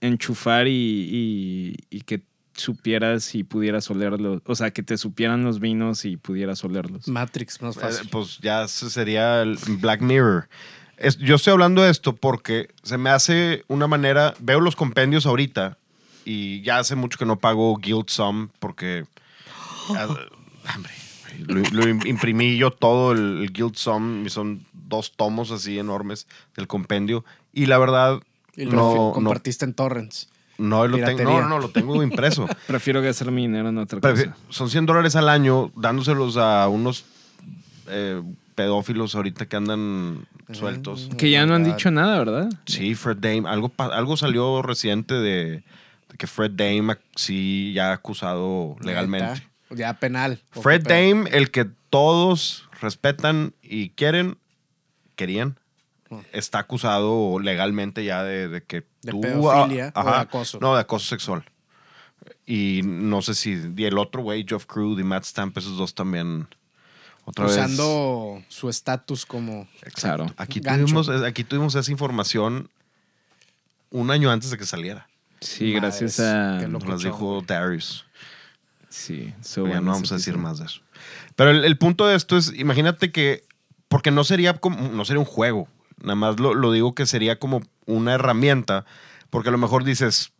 [0.01, 2.21] enchufar y, y- y que
[2.53, 4.41] supieras y pudieras olerlos.
[4.45, 7.07] O sea, que te supieran los vinos y pudieras olerlos.
[7.07, 8.09] Matrix, más Eh, fácil.
[8.09, 10.47] pues ya sería el Black Mirror.
[10.97, 14.33] Es- yo estoy hablando de esto porque se me hace una manera.
[14.39, 15.77] Veo los compendios ahorita
[16.25, 19.05] y ya hace mucho que no pago Guild Sum porque.
[19.95, 20.07] ah,
[20.75, 20.91] hombre,
[21.45, 25.77] lo, lo im- imprimí yo todo el, el Guild Sum y son dos tomos así
[25.79, 27.23] enormes del compendio.
[27.53, 28.19] Y la verdad.
[28.55, 30.29] y lo no, no, compartiste en torrents.
[30.57, 32.47] no, lo tengo, no, no, lo tengo impreso.
[32.67, 34.37] Prefiero gastar mi dinero en otra Prefi- cosa.
[34.49, 37.05] Son 100 dólares al año dándoselos a unos
[37.89, 38.21] eh,
[38.55, 41.09] pedófilos ahorita que andan sueltos.
[41.17, 42.49] Que ya no han dicho nada, ¿verdad?
[42.65, 43.47] Sí, Fred Dame.
[43.47, 45.49] Algo, algo salió reciente de,
[46.09, 49.43] de que Fred Dame sí ya ha acusado legalmente.
[49.69, 50.41] Ya penal.
[50.55, 50.83] ¿o Fred?
[50.83, 54.37] Dame, el que todos respetan y quieren,
[55.15, 55.57] querían,
[56.09, 56.19] Mm.
[56.31, 59.21] está acusado legalmente ya de, de que ¿De tú...
[59.21, 60.59] pedofilia ah, o de acoso?
[60.61, 61.43] No, de acoso sexual.
[62.45, 63.61] Y no sé si...
[63.75, 66.47] Y el otro güey, Geoff Crew y Matt Stamp, esos dos también...
[67.25, 67.55] Otra vez...
[67.55, 69.67] Usando su estatus como.
[69.95, 70.27] Claro.
[70.37, 70.85] Aquí Gancho.
[70.85, 72.69] tuvimos, aquí tuvimos esa información
[73.89, 75.09] un año antes de que saliera.
[75.41, 76.65] Sí, gracias a...
[76.69, 77.43] Nos las dijo.
[77.45, 78.05] Darius.
[78.89, 80.81] Sí, so bueno no vamos a decir más de eso.
[81.35, 83.43] Pero el, el punto de esto es, imagínate que,
[83.87, 85.67] porque no sería como, no sería un juego,
[86.01, 88.85] nada más lo, lo digo que sería como una herramienta,
[89.29, 90.31] porque a lo mejor dices,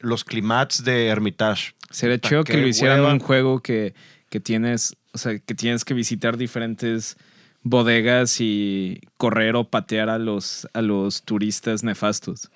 [0.00, 1.74] los climats de Hermitage.
[1.90, 3.12] Sería chido que lo hicieran hueva.
[3.12, 3.94] un juego que,
[4.30, 7.16] que tienes, o sea, que tienes que visitar diferentes
[7.62, 12.50] bodegas y correr o patear a los, a los turistas nefastos.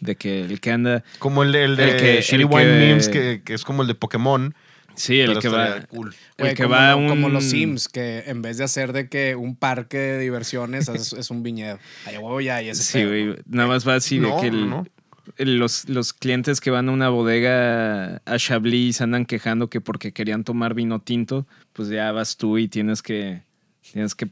[0.00, 2.62] De que el que anda, Como el, de- el de El que- Shitty el Wine
[2.64, 4.54] que- Memes, que, que es como el de Pokémon.
[4.94, 6.14] Sí, el pero que va, cool.
[6.38, 9.56] el que como, va como los Sims, que en vez de hacer de que un
[9.56, 11.78] parque de diversiones es, es un viñedo.
[12.06, 14.86] Ay, huevo ya, y ese Sí, güey, nada más va así de que el- no.
[15.36, 20.12] el- los, los clientes que van a una bodega a Chablis andan quejando que porque
[20.12, 23.42] querían tomar vino tinto, pues ya vas tú y tienes que,
[23.92, 24.28] tienes que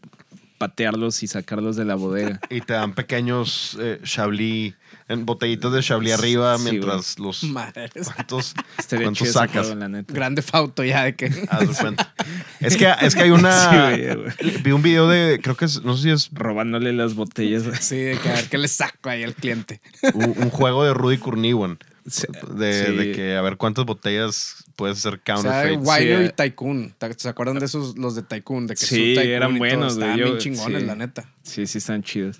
[0.62, 2.38] patearlos y sacarlos de la bodega.
[2.51, 4.75] Y te dan pequeños eh, Chablis,
[5.09, 7.42] en botellitos de Chablis arriba, Sí, mientras los...
[7.42, 7.90] Madres.
[8.14, 8.55] ¿Cuántos,
[8.88, 9.66] cuántos sacas?
[9.66, 10.14] juego, la neta.
[10.14, 11.27] Grande fauto ya de que.
[12.61, 13.70] Es que, es que hay una...
[13.70, 14.62] Sí, güey, güey.
[14.62, 17.64] vi un video de, creo que es, no sé si es Robándole las botellas.
[17.81, 19.81] Sí, de que a ver qué le saco ahí al cliente.
[20.14, 21.79] un, un juego de Rudy Kurniwan.
[22.05, 22.96] De, sí.
[22.96, 25.79] de que a ver cuántas botellas puedes hacer O sea, counterfeit.
[25.81, 26.29] Wino Sí, y.
[26.31, 26.95] Tycoon.
[26.99, 28.67] ¿Te- ¿Se acuerdan de esos, los de Tycoon?
[28.67, 30.87] De que Sí, su Tycoon eran buenos, Estaban bien chingones, sí.
[30.87, 31.29] la neta.
[31.43, 32.39] Sí, sí están chidos.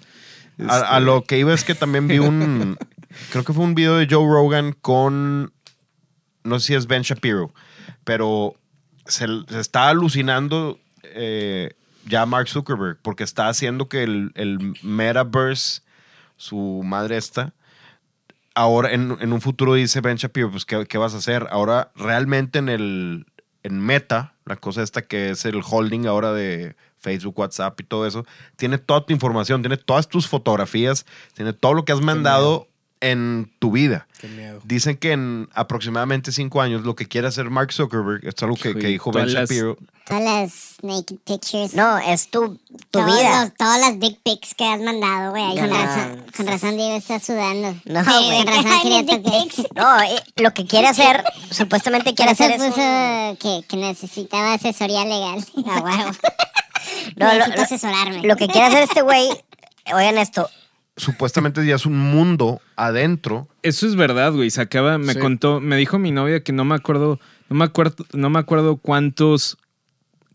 [0.66, 2.77] a, a Este, lo que iba es que también vi un.
[3.31, 5.53] creo que fue un video de Joe Rogan con.
[6.45, 7.55] No sé si es Ben Shapiro,
[8.05, 8.55] pero
[9.07, 11.73] se, se está alucinando eh,
[12.07, 15.83] ya Mark Zuckerberg, porque está haciendo que el, el Metaverse,
[16.37, 17.55] su madre esta,
[18.55, 21.47] ahora en, en un futuro dice Ben Shapiro, pues ¿qué, qué vas a hacer?
[21.51, 23.27] Ahora realmente en el
[23.62, 28.07] en Meta, la cosa esta que es el holding ahora de Facebook, WhatsApp y todo
[28.07, 28.25] eso,
[28.57, 32.69] tiene toda tu información, tiene todas tus fotografías, tiene todo lo que has mandado
[33.03, 34.07] en tu vida.
[34.21, 34.61] Qué miedo.
[34.65, 38.57] Dicen que en aproximadamente cinco años lo que quiere hacer Mark Zuckerberg, esto es algo
[38.57, 41.75] que, que dijo Ben las- Shapiro, Todas las naked pictures.
[41.75, 43.45] No, es tu, tu Todos vida.
[43.45, 45.57] los- todas las dick pics que has mandado, güey.
[45.59, 45.77] Con no.
[45.77, 47.75] razón, con razón Diego está sudando.
[47.85, 48.45] No, Sí, güey.
[48.45, 49.43] Con razón quería Dick tocar.
[49.43, 49.62] pics.
[49.77, 55.05] No, eh, lo que quiere hacer, supuestamente quiere hacer es un- que, que necesitaba asesoría
[55.05, 55.45] legal.
[55.69, 56.11] A huevo.
[57.17, 58.23] No, Necesito lo- asesorarme.
[58.23, 59.29] Lo que quiere hacer este güey,
[59.95, 60.49] oigan esto,
[60.96, 63.48] supuestamente ya es un mundo adentro.
[63.62, 64.50] Eso es verdad, güey.
[64.50, 65.18] Se acaba, me Sí.
[65.18, 68.76] contó, me dijo mi novia que no me acuerdo, no me acuerdo, no me acuerdo
[68.76, 69.57] cuántos,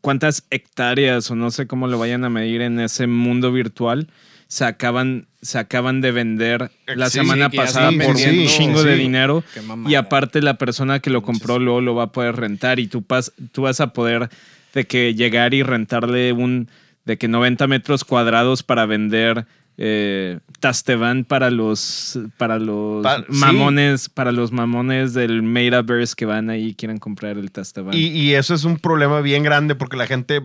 [0.01, 4.07] cuántas hectáreas o no sé cómo lo vayan a medir en ese mundo virtual
[4.49, 9.43] se acaban, se acaban de vender la Sí, semana pasada por un chingo de dinero.
[9.87, 13.01] Y aparte la persona que lo compró luego lo va a poder rentar y tú,
[13.01, 14.29] pas- tú vas a poder
[14.73, 16.69] de que llegar y rentarle un
[17.03, 19.45] de que 90 metros cuadrados para vender
[19.77, 23.25] eh, Tasteban para los para los Pa- sí.
[23.29, 27.93] mamones para los mamones del Metaverse que van ahí y quieren comprar el Tasteban.
[27.93, 30.41] Y, y eso es un problema bien grande porque la gente,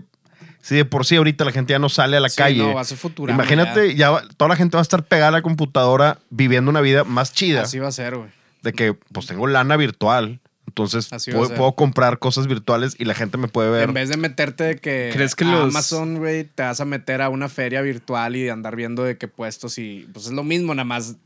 [0.60, 2.58] si de por sí ahorita la gente ya no sale a la Sí, calle.
[2.58, 4.10] no, va a ser Futurama Imagínate, ya.
[4.10, 7.32] va- toda la gente va a estar pegada a la computadora viviendo una vida más
[7.32, 7.62] chida.
[7.62, 8.28] Así va a ser, güey.
[8.62, 10.40] De que pues tengo lana virtual.
[10.66, 13.88] Entonces puedo, comprar cosas virtuales y la gente me puede ver.
[13.88, 16.84] En vez de meterte de que, ¿Crees que a los- Amazon, güey, te vas a
[16.84, 20.44] meter a una feria virtual y andar viendo de qué puestos y pues es lo
[20.44, 21.16] mismo, nada más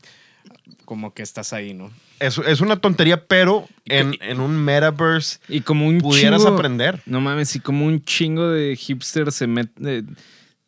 [0.85, 1.91] como que estás ahí, ¿no?
[2.19, 7.01] Es, es una tontería, pero en, en un metaverse Y como un pudieras chingo- aprender.
[7.05, 10.03] No mames, y como un chingo de hipsters se, met- eh,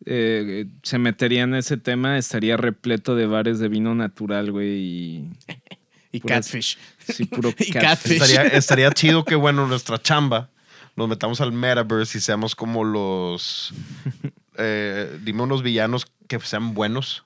[0.05, 4.67] eh, se meterían en ese tema, estaría repleto de bares de vino natural, güey.
[4.69, 5.29] Y,
[6.12, 6.77] Y Catfish.
[7.13, 7.74] Sí, puro Y catfish.
[7.74, 8.22] catfish.
[8.22, 10.50] Estaría, estaría chido que, bueno, nuestra chamba
[10.95, 13.74] nos metamos al metaverse y seamos como los.
[14.58, 17.24] eh, dime unos villanos que sean buenos.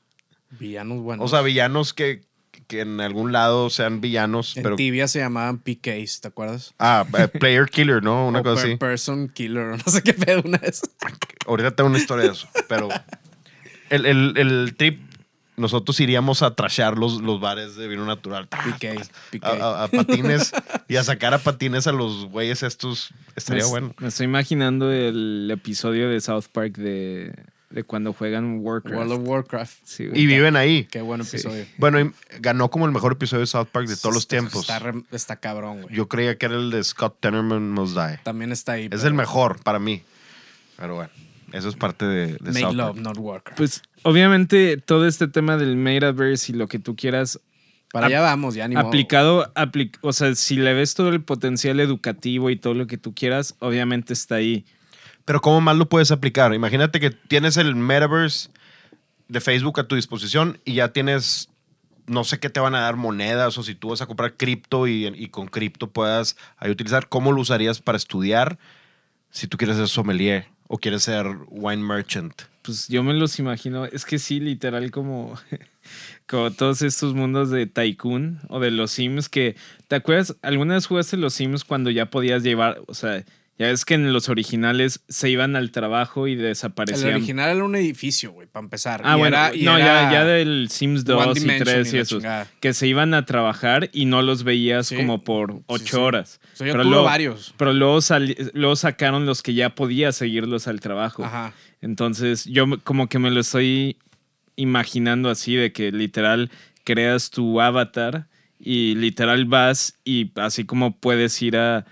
[0.59, 1.25] Villanos buenos.
[1.25, 2.21] O sea, villanos que,
[2.67, 4.75] que en algún lado sean villanos, en pero.
[4.75, 6.73] Tibia se llamaban PKs, ¿te acuerdas?
[6.77, 8.27] Ah, eh, player killer, ¿no?
[8.27, 8.77] Una O cosa per así.
[8.77, 10.81] Person killer, no sé qué pedo una vez.
[11.47, 12.89] Ahorita tengo una historia de eso, pero.
[13.89, 15.01] El, el- el trip.
[15.55, 18.47] Nosotros iríamos a trashear los, los bares de vino natural.
[18.47, 18.95] PK,
[19.31, 19.45] PK.
[19.45, 20.51] A, a- a patines
[20.87, 23.11] y a sacar a patines a los güeyes estos.
[23.35, 23.95] Estaría Me- bueno.
[23.99, 27.35] Me estoy imaginando el episodio de South Park de,
[27.69, 28.95] de cuando juegan Warcraft.
[28.97, 29.77] World of Warcraft.
[29.83, 30.07] Sí.
[30.11, 30.85] Y viven ahí.
[30.85, 31.35] Qué buen Sí.
[31.37, 31.65] episodio.
[31.77, 34.61] Bueno, y ganó como el mejor episodio de South Park de todos los tiempos.
[34.61, 35.95] Está, re- está cabrón, güey.
[35.95, 38.19] Yo creía que era el de Scott Tenorman Must Die.
[38.23, 38.85] También está ahí.
[38.85, 40.01] Es pero el mejor para mí.
[40.77, 41.11] Pero bueno,
[41.53, 43.57] eso es parte de, de Make love, not Warcraft.
[43.57, 47.39] Pues obviamente todo este tema del metaverse y lo que tú quieras
[47.91, 48.87] Para allá vamos, ya ni modo.
[48.87, 52.97] aplicado, apli- o sea, si le ves todo el potencial educativo y todo lo que
[52.97, 54.65] tú quieras, obviamente está ahí.
[55.25, 56.53] Pero ¿cómo más lo puedes aplicar?
[56.53, 58.49] Imagínate que tienes el metaverse
[59.29, 61.49] de Facebook a tu disposición y ya tienes,
[62.07, 64.85] no sé qué te van a dar monedas o si tú vas a comprar cripto
[64.87, 67.07] y, y con cripto puedas ahí utilizar.
[67.07, 68.57] ¿Cómo lo usarías para estudiar
[69.29, 72.33] si tú quieres ser sommelier o quieres ser wine merchant?
[72.63, 75.39] Pues yo me los imagino, es que sí, literal como,
[76.27, 79.55] como todos estos mundos de Tycoon o de los Sims que,
[79.87, 80.35] ¿te acuerdas?
[80.41, 83.23] ¿Alguna vez jugaste los Sims cuando ya podías llevar, o sea,
[83.59, 87.13] ya ves que en los originales se iban al trabajo y El desaparecían?
[87.13, 89.01] original era un edificio, güey, para empezar.
[89.05, 91.93] Ah, Y bueno, era- y no, era ya, ya del Sims 2 y Dimension 3
[91.93, 92.23] y esos,
[92.59, 94.95] que se iban a trabajar y no los veías Sí.
[94.95, 96.01] como por ocho sí.
[96.01, 96.39] horas.
[96.53, 97.53] O sea, yo tuve varios.
[97.57, 101.23] Pero luego, sali- luego sacaron los que ya podías seguirlos al trabajo.
[101.23, 101.53] Ajá.
[101.81, 103.97] Entonces, yo como que me lo estoy
[104.55, 106.51] imaginando así, de que literal
[106.83, 108.27] creas tu avatar
[108.59, 111.85] y literal vas y así como puedes ir a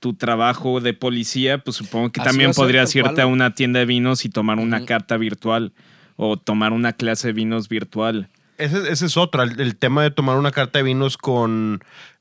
[0.00, 3.20] tu trabajo de policía, pues supongo que Así también podrías irte cual.
[3.20, 5.72] a una tienda de vinos y tomar una carta virtual
[6.16, 8.28] o tomar una clase de vinos virtual.
[8.58, 11.80] Ese, ese es otro, el, el tema de tomar una carta de vinos con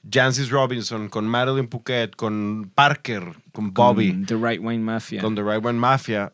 [0.10, 5.22] Jancis Robinson, con Madeline Phuket, con Parker, con Bobby, con The Right Wine Mafia.
[5.22, 6.32] con The Right One Mafia.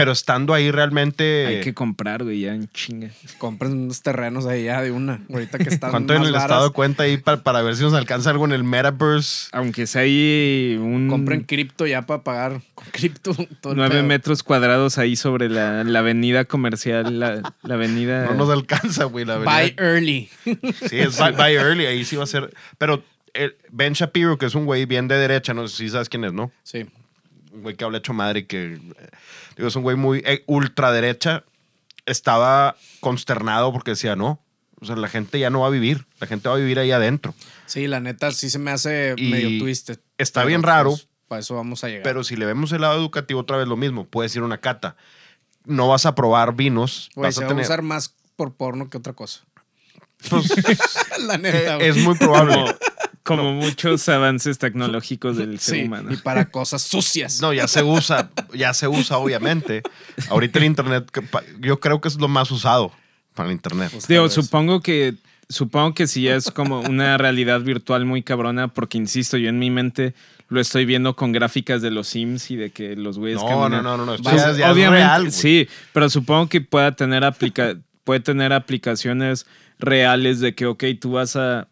[0.00, 1.46] Pero estando ahí realmente...
[1.46, 3.10] Hay que comprar, güey, ya en chinga.
[3.36, 5.20] Compren unos terrenos ahí ya de una.
[5.30, 7.82] Ahorita que están ¿Cuánto en el varas, estado de cuenta ahí para, para ver si
[7.82, 9.50] nos alcanza algo en el Metaverse?
[9.52, 11.08] Aunque sea ahí un...
[11.08, 13.36] Compren cripto ya para pagar con cripto.
[13.74, 18.24] Nueve metros cuadrados ahí sobre la, la avenida comercial, la, la avenida...
[18.24, 19.52] No nos alcanza, güey, la verdad.
[19.52, 20.30] Buy early.
[20.88, 22.54] Sí, es buy, buy early, ahí sí va a ser.
[22.78, 26.08] Pero eh, Ben Shapiro, que es un güey bien de derecha, no sé si sabes
[26.08, 26.50] quién es, ¿no?
[26.62, 26.86] Sí.
[27.52, 28.78] Un güey que habla hecho madre, que eh,
[29.60, 31.44] digo, es un güey muy eh, ultraderecha.
[32.06, 34.42] Estaba consternado porque decía, no,
[34.80, 36.90] o sea, la gente ya no va a vivir, la gente va a vivir ahí
[36.90, 37.34] adentro.
[37.66, 39.98] Sí, la neta sí se me hace Y medio twisted.
[40.18, 40.90] está bien raro.
[40.90, 42.02] pues, para eso vamos a llegar.
[42.02, 44.06] Pero si le vemos el lado educativo, otra vez lo mismo.
[44.06, 44.96] Puedes ir a una cata.
[45.66, 47.10] No vas a probar vinos.
[47.14, 47.64] Güey, vas se a va a tener.
[47.64, 49.40] usar más por porno que otra cosa.
[50.28, 50.52] Pues,
[51.26, 51.76] la eh, neta.
[51.78, 52.54] es muy probable.
[52.54, 56.12] Como, como muchos avances tecnológicos del ser Sí, humano.
[56.12, 57.40] y para cosas sucias.
[57.40, 59.82] No, ya se usa, ya se usa, obviamente.
[60.28, 61.10] Ahorita el internet,
[61.60, 62.92] yo creo que es lo más usado
[63.34, 63.90] para el internet.
[63.92, 65.14] Pues, Digo, supongo que
[65.48, 69.68] supongo que sí es como una realidad virtual muy cabrona, porque insisto, yo en mi
[69.70, 70.14] mente
[70.48, 73.82] lo estoy viendo con gráficas de los Sims y de que los güeyes No, caminan.
[73.82, 76.94] no, no, no, no, esto Pues, ya es obviamente, real, sí, pero supongo que pueda
[76.94, 79.46] tener aplica puede tener aplicaciones
[79.78, 81.68] reales de que, ok, tú vas a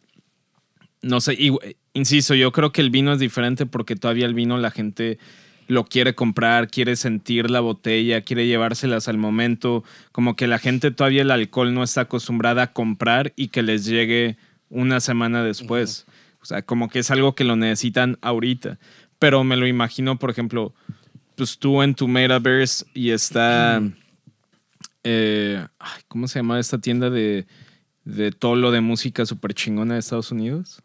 [1.02, 1.56] no sé, y-
[1.92, 5.18] insisto, yo creo que el vino es diferente porque todavía el vino la gente
[5.68, 10.90] lo quiere comprar, quiere sentir la botella, quiere llevárselas al momento, como que la gente
[10.90, 14.38] todavía el alcohol no está acostumbrada a comprar y que les llegue
[14.70, 16.06] una semana después.
[16.40, 18.78] O sea, como que es algo que lo necesitan ahorita.
[19.18, 20.72] Pero me lo imagino, por ejemplo,
[21.34, 23.82] pues tú en tu metaverse y está...
[25.04, 27.46] eh, ay, ¿Cómo se llama esta tienda de,
[28.04, 30.80] de todo lo de música súper chingona de Estados Unidos?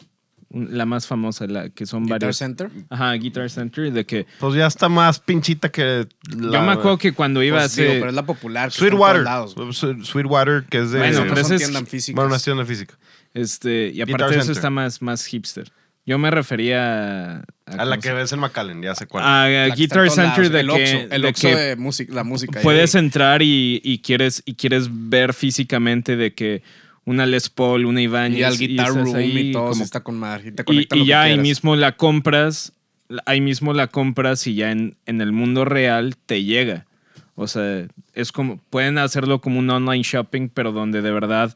[0.49, 2.37] Un- La más famosa, la que son Guitar varios.
[2.37, 2.69] Center.
[2.89, 6.07] Ajá, Guitar Center, de que Pues ya está más pinchita que.
[6.37, 7.99] la- yo me acuerdo que cuando iba Pues, a digo, hacer...
[8.01, 8.71] pero es la popular.
[8.71, 9.25] Sweetwater.
[10.03, 10.99] Sweetwater, que es de.
[10.99, 12.15] Bueno, pero no es- tiendas físicas.
[12.15, 12.97] Bueno, una tienda física.
[13.33, 14.57] Este, y Guitar aparte de eso Center.
[14.57, 15.71] está más, más hipster.
[16.05, 17.43] Yo me refería a...
[17.65, 19.23] A la ¿cómo que ves en McAllen, ya sé cuál.
[19.23, 22.59] a Guitar Center de el que, el de que de música, la música.
[22.61, 22.99] puedes ahí.
[23.05, 26.61] entrar y, y quieres, y quieres ver físicamente de que
[27.05, 30.01] una Les Paul, una Ibanez y al Guitar estás Room ahí y todo, como- está
[30.01, 30.49] con madre.
[30.49, 32.73] Y, te y, y ya ahí mismo la compras,
[33.25, 36.85] ahí mismo la compras y ya en, en el mundo real te llega.
[37.35, 41.55] O sea, es como, pueden hacerlo como un online shopping, pero donde de verdad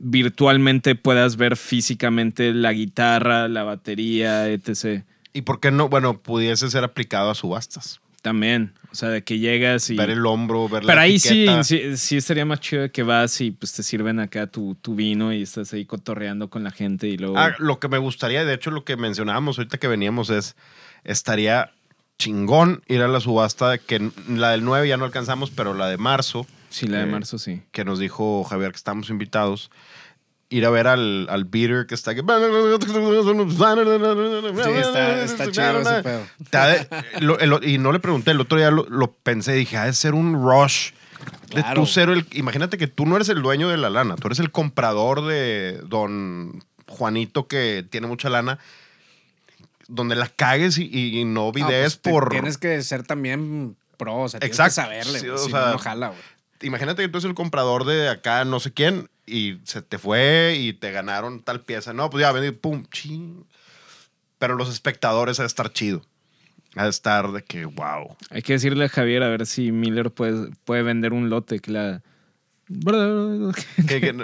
[0.00, 5.04] virtualmente puedas ver físicamente la guitarra, la batería, etc.
[5.32, 5.88] ¿Y por qué no?
[5.88, 8.00] Bueno, pudiese ser aplicado a subastas.
[8.22, 9.96] También, o sea, de que llegas y...
[9.96, 13.40] Ver el hombro, ver la Pero ahí sí, sí, sí estaría más chido que vas
[13.40, 17.08] y pues te sirven acá tu, tu vino y estás ahí cotorreando con la gente
[17.08, 17.38] y luego...
[17.38, 20.54] Ah, lo que me gustaría, de hecho, lo que mencionábamos ahorita que veníamos es,
[21.04, 21.72] estaría
[22.18, 25.96] chingón ir a la subasta, que la del 9 ya no alcanzamos, pero la de
[25.96, 27.60] marzo, sí, la de eh, marzo sí.
[27.72, 29.70] que nos dijo Javier que estamos invitados,
[30.48, 32.20] ir a ver al, al beater que está aquí.
[32.20, 32.26] Sí,
[34.78, 36.26] está, está chido ese pedo.
[36.50, 36.88] Te ha de-
[37.20, 39.92] lo- el- y no le pregunté, el otro día lo, lo pensé, dije, ha de
[39.92, 40.90] ser un rush
[41.54, 41.80] de Claro.
[41.82, 42.26] tú ser el...
[42.32, 45.80] Imagínate que tú no eres el dueño de la lana, tú eres el comprador de
[45.86, 48.58] don Juanito que tiene mucha lana,
[49.88, 50.88] donde la cagues y,
[51.20, 52.30] y no No, videes pues, te- por...
[52.30, 54.70] Tienes que ser también pro, o sea, tienes Exacto.
[54.70, 56.20] que saberle, Sí, güey, o si sea, no, no jala, güey.
[56.62, 60.56] Imagínate que tú eres el comprador de acá no sé quién y se te fue
[60.58, 61.92] y te ganaron tal pieza.
[61.92, 63.46] No, pues ya, ven y pum, ching.
[64.38, 66.02] Pero los espectadores ha de estar chido.
[66.76, 68.16] Ha de estar de que, wow.
[68.30, 71.70] Hay que decirle a Javier a ver si Miller puede, puede vender un lote que
[71.70, 72.02] la...
[73.88, 74.14] Que,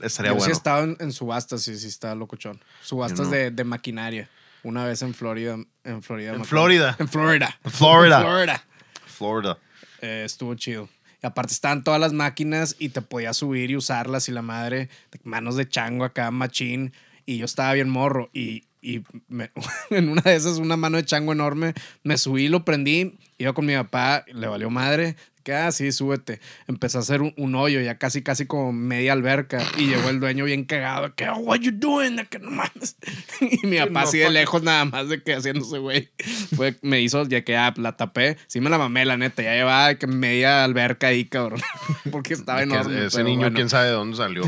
[0.00, 0.52] estaría Yo sí bueno.
[0.52, 2.60] estado en, en subastas, sí, sí está locochón.
[2.82, 3.32] Subastas no.
[3.32, 4.30] de, de maquinaria.
[4.62, 5.58] Una vez en Florida.
[5.84, 6.34] En Florida.
[6.34, 6.44] En.
[6.44, 6.96] Florida.
[6.98, 7.58] En Florida.
[7.64, 8.64] Florida.
[9.06, 9.58] Florida.
[10.00, 10.88] Eh, estuvo chido.
[11.26, 14.88] Aparte estaban todas las máquinas y te podías subir y usarlas y la madre,
[15.24, 16.92] manos de chango acá, machín.
[17.24, 19.50] Y yo estaba bien morro y, y me-
[19.90, 23.66] en una de esas, una mano de chango enorme, me subí, lo prendí, iba con
[23.66, 25.16] mi papá, le valió madre.
[25.46, 26.40] Que, ah, sí, súbete.
[26.66, 29.62] Empecé a hacer un, un hoyo, ya casi, casi como media alberca.
[29.78, 31.14] Y llegó el dueño bien cagado.
[31.14, 32.16] Que, oh, what you doing?
[32.28, 32.96] Que no mames.
[33.40, 36.08] Y mi papá no, así de lejos nada más de que haciéndose, güey.
[36.56, 38.38] Fue, me hizo, ya que ah, la tapé.
[38.48, 39.44] Sí me la mamé, la neta.
[39.44, 41.60] Ya llevaba que media alberca ahí, cabrón.
[42.10, 43.06] Porque estaba enorme.
[43.06, 43.54] ese pero niño, bueno.
[43.54, 44.42] quién sabe de dónde salió.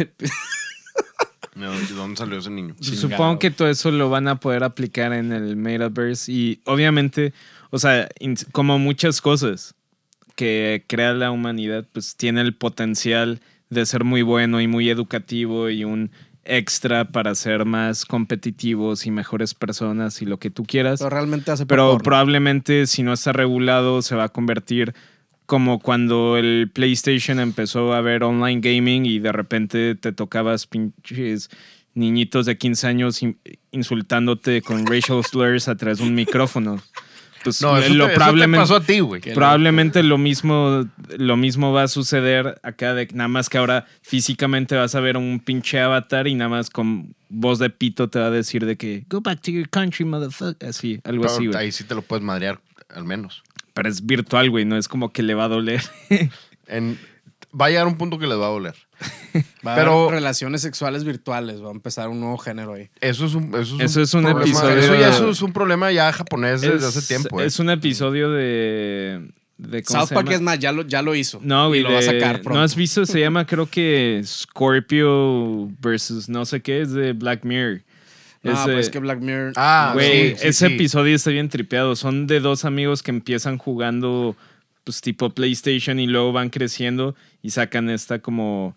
[1.59, 2.75] ¿De dónde salió ese niño?
[2.77, 3.11] Pues Chingado.
[3.11, 7.33] Supongo que todo eso lo van a poder aplicar en el Metaverse y obviamente,
[7.71, 8.09] o sea,
[8.53, 9.75] como muchas cosas
[10.37, 13.41] que crea la humanidad, pues tiene el potencial
[13.71, 16.11] de ser muy bueno y muy educativo y un
[16.45, 21.01] extra para ser más competitivos y mejores personas y lo que tú quieras.
[21.01, 22.03] Pero realmente hace Pero porno.
[22.03, 24.95] probablemente si no está regulado se va a convertir
[25.49, 31.49] como cuando el PlayStation empezó a ver online gaming y de repente te tocabas pinches
[31.95, 33.39] niñitos de 15 años in-
[33.73, 36.81] insultándote con racial slurs a través de un micrófono.
[37.45, 39.23] Pues No, eso, lo te, eso te probablemente pasó a ti, güey.
[39.23, 40.87] Probablemente lo mismo,
[41.17, 45.17] lo mismo va a suceder acá, de, nada más que ahora físicamente vas a ver
[45.17, 48.77] un pinche avatar y nada más con voz de pito te va a decir de
[48.77, 50.69] que go back to your country, motherfucker.
[50.69, 51.59] Así, algo Pero así, güey.
[51.59, 52.61] ahí sí te lo puedes madrear,
[52.95, 53.43] al menos.
[53.79, 55.83] Pero es virtual, güey, no es como que le va a doler.
[56.67, 56.99] En,
[57.59, 58.75] va a llegar un punto que les va a doler.
[59.67, 61.63] Va a pero- haber relaciones sexuales virtuales.
[61.63, 62.91] Va a empezar un nuevo género ahí.
[63.01, 65.53] Eso es un, eso es Eso es un problema- episodio Eso ya eso es un
[65.53, 67.41] problema ya japonés desde es, hace tiempo.
[67.41, 67.47] ¿eh?
[67.47, 69.31] es un episodio de.
[69.57, 71.39] de ¿cómo South Park es más, ya lo, ya lo hizo.
[71.43, 71.81] No, güey.
[71.81, 72.59] Y lo va a sacar pronto.
[72.59, 73.07] ¿No has visto?
[73.07, 77.83] Se llama, creo que Scorpio versus no sé qué, es de Black Mirror.
[78.43, 79.53] Es, pues es que Black Mirror.
[79.57, 80.75] Ah, Güey, sí, sí, ese sí.
[80.75, 81.97] episodio está bien tripeado.
[81.97, 84.37] Son de dos amigos que empiezan jugando,
[84.85, 88.77] pues tipo PlayStation y luego van creciendo y sacan esta como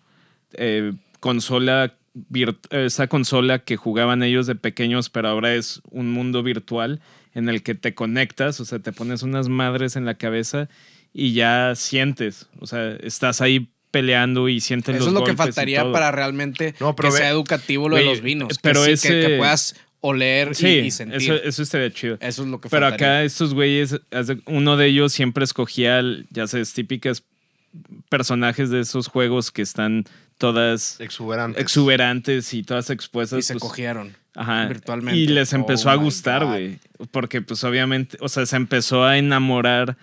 [0.54, 1.94] eh, consola,
[2.70, 7.00] esa consola que jugaban ellos de pequeños, pero ahora es un mundo virtual
[7.34, 10.68] en el que te conectas, o sea, te pones unas madres en la cabeza
[11.14, 15.30] y ya sientes, o sea, estás ahí peleando y sientes Eso los es lo que
[15.30, 18.58] golpes faltaría para realmente No, pero que ve- sea educativo lo de los vinos.
[18.60, 21.16] pero que, sí, que- ese- que, puedas oler y- Sí, y, sentir.
[21.22, 22.16] eso, Eso, eso estaría chido.
[22.20, 23.06] es lo que Pero faltaría.
[23.18, 24.00] acá estos güeyes,
[24.46, 27.22] uno de ellos siempre escogía, ya sabes, típicas
[28.08, 30.04] personajes de esos juegos que están
[30.38, 31.60] todas Exuberante.
[31.60, 33.38] exuberantes y todas expuestas.
[33.38, 34.16] y se pues, cogieron.
[34.34, 35.18] ajá, virtualmente.
[35.20, 36.78] Y les empezó Oh a my gustar, güey.
[37.10, 39.96] Porque pues obviamente, o sea, se empezó a enamorar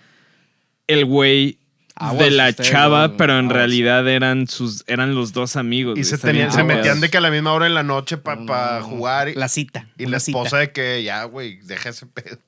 [0.86, 1.58] el güey
[2.00, 3.56] Aguas de la ustedes, chava, no, pero en aguas.
[3.56, 5.92] realidad eran sus eran los dos amigos.
[5.98, 6.04] Y güey.
[6.04, 8.40] se, tenían, se metían de que a la misma hora en la noche para
[8.80, 9.28] no, jugar.
[9.28, 9.86] Y La cita.
[9.98, 10.38] y la cita.
[10.38, 12.38] esposa de que ya, güey, deja ese pedo.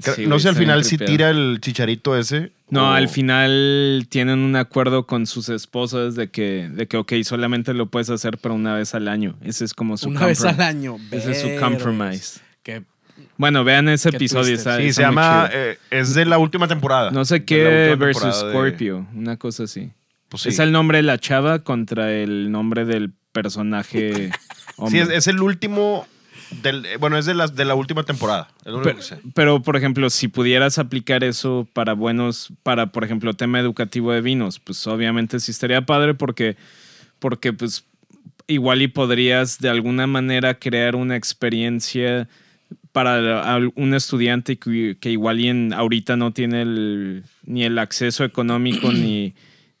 [0.00, 2.52] Sí, no güey, sé al final si tira el chicharito ese.
[2.70, 7.14] No, o- al final tienen un acuerdo con sus esposas de que, de que, ok,
[7.24, 9.36] solamente lo puedes hacer, pero una vez al año.
[9.42, 10.98] Ese es como su Una vez al año.
[11.10, 12.40] Ese es su compromise.
[13.38, 14.54] Bueno, vean ese Qué episodio.
[14.54, 15.48] Está, Sí, está se llama.
[15.52, 17.10] eh, es de la última temporada.
[17.10, 19.90] no sé qué versus de- Scorpio, una cosa así.
[20.28, 20.48] Pues sí.
[20.50, 25.00] Es el nombre de la chava contra el nombre del personaje Sí, hombre.
[25.00, 26.06] es, es el último.
[26.62, 28.48] Del, eh, bueno, es de la, de la última temporada.
[28.60, 29.18] Es lo único pero, que sé.
[29.34, 34.20] pero, por ejemplo, si pudieras aplicar eso para buenos, para, por ejemplo, tema educativo de
[34.22, 36.56] vinos, pues obviamente sí estaría padre porque,
[37.18, 37.84] porque pues,
[38.46, 42.28] igual y podrías de alguna manera crear una experiencia
[42.92, 48.24] para un estudiante que, que igual y en, ahorita no tiene el- ni el acceso
[48.24, 49.34] económico ni,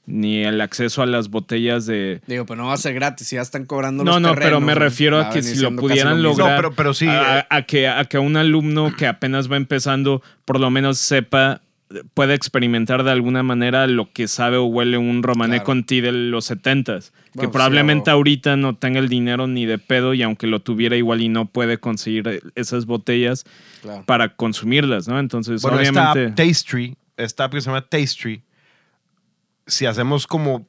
[0.06, 2.20] ni el acceso a las botellas de...
[2.26, 4.40] Digo, pero no va a ser gratis, si ya están cobrando No, los no, pero
[4.40, 6.30] terrenos, me refiero a que si lo pudieran mismo.
[6.30, 7.46] lograr No, pero- pero sí, a, eh.
[7.50, 11.60] a que, a que un alumno que apenas va empezando por lo menos sepa,
[12.14, 15.64] puede experimentar de alguna manera lo que sabe o huele un Romané Claro.
[15.64, 17.12] Conti de los 70s.
[17.38, 20.60] que probablemente sí, o- ahorita no tenga el dinero ni de pedo y aunque lo
[20.60, 23.44] tuviera igual y no puede conseguir esas botellas
[23.82, 24.04] Claro.
[24.06, 25.18] para consumirlas, ¿no?
[25.18, 26.42] Entonces, Bueno, esta obviamente...
[26.42, 28.42] app Tastree, esta app que se llama Tastree,
[29.66, 30.66] si hacemos como,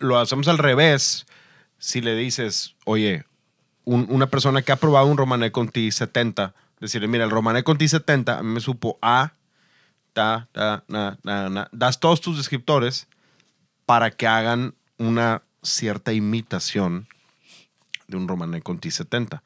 [0.00, 1.26] lo hacemos al revés,
[1.78, 3.24] si le dices, oye,
[3.84, 7.88] un- una persona que ha probado un Romané Conti 70, decirle, mira, el Romané Conti
[7.88, 9.32] 70 a mí me supo A,
[10.18, 11.68] ta, ta, na, na, na.
[11.72, 13.06] Das todos tus descriptores
[13.86, 17.06] para que hagan una cierta imitación
[18.08, 19.42] de un Romané Conti 70.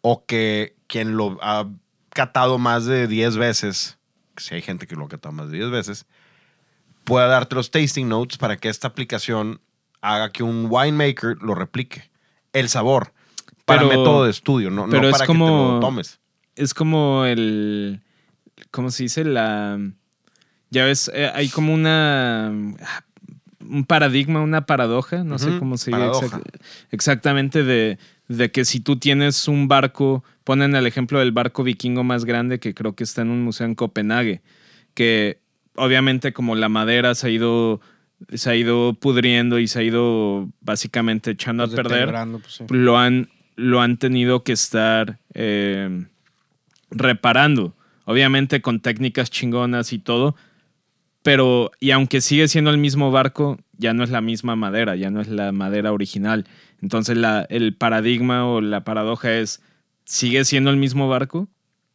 [0.00, 1.66] O que quien lo ha
[2.10, 3.98] catado más de 10 veces,
[4.38, 6.06] si hay gente que lo ha catado más de 10 veces,
[7.04, 9.60] pueda darte los tasting notes para que esta aplicación
[10.00, 12.10] haga que un winemaker lo replique.
[12.52, 13.12] El sabor.
[13.66, 16.18] Para Pero- método de estudio, no, no pero es para que te como- lo tomes.
[16.56, 18.00] es como el.
[18.70, 19.24] ¿Cómo se dice?
[19.24, 19.78] La.
[20.70, 22.52] Ya ves, eh, hay como una.
[23.60, 26.26] Un paradigma, una paradoja, no sé cómo se paradoja.
[26.38, 26.60] exact-
[26.90, 27.98] exactamente, de,
[28.28, 32.60] de que si tú tienes un barco, ponen el ejemplo del barco vikingo más grande
[32.60, 34.40] que creo que está en un museo en Copenhague,
[34.94, 35.40] que
[35.74, 37.80] obviamente como la madera se ha ido,
[38.32, 42.54] se ha ido pudriendo y se ha ido básicamente echando Pues a perder deteriorando, pues,
[42.54, 42.64] sí.
[42.70, 46.06] lo han, lo han tenido que estar eh,
[46.90, 47.74] reparando.
[48.04, 50.34] Obviamente con técnicas chingonas y todo.
[51.28, 55.10] Pero, y aunque sigue siendo el mismo barco, ya no es la misma madera, ya
[55.10, 56.46] no es la madera original.
[56.80, 59.60] Entonces la, el paradigma o la paradoja es,
[60.06, 61.46] ¿sigue siendo el mismo barco?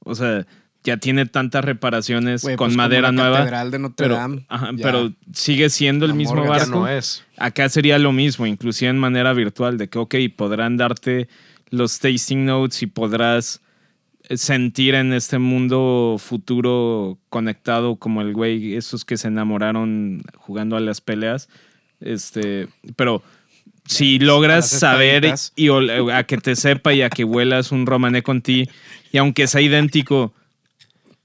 [0.05, 0.45] O sea,
[0.83, 3.37] ya tiene tantas reparaciones con pues, como madera la nueva.
[3.39, 6.69] Catedral de Notre Pero, Dame, ajá, pero sigue siendo el La mismo Ya barco.
[6.69, 7.23] no es.
[7.37, 11.27] Acá sería lo mismo, inclusive en manera virtual, de que, ok, podrán darte
[11.71, 13.62] los tasting notes y podrás
[14.29, 20.79] sentir en este mundo futuro conectado como el güey, esos que se enamoraron jugando a
[20.79, 21.49] las peleas.
[21.99, 23.23] Este, pero
[23.85, 25.69] si logras saber y
[26.11, 28.69] a que te sepa y a que huelas un romané con ti,
[29.11, 30.33] y aunque sea idéntico,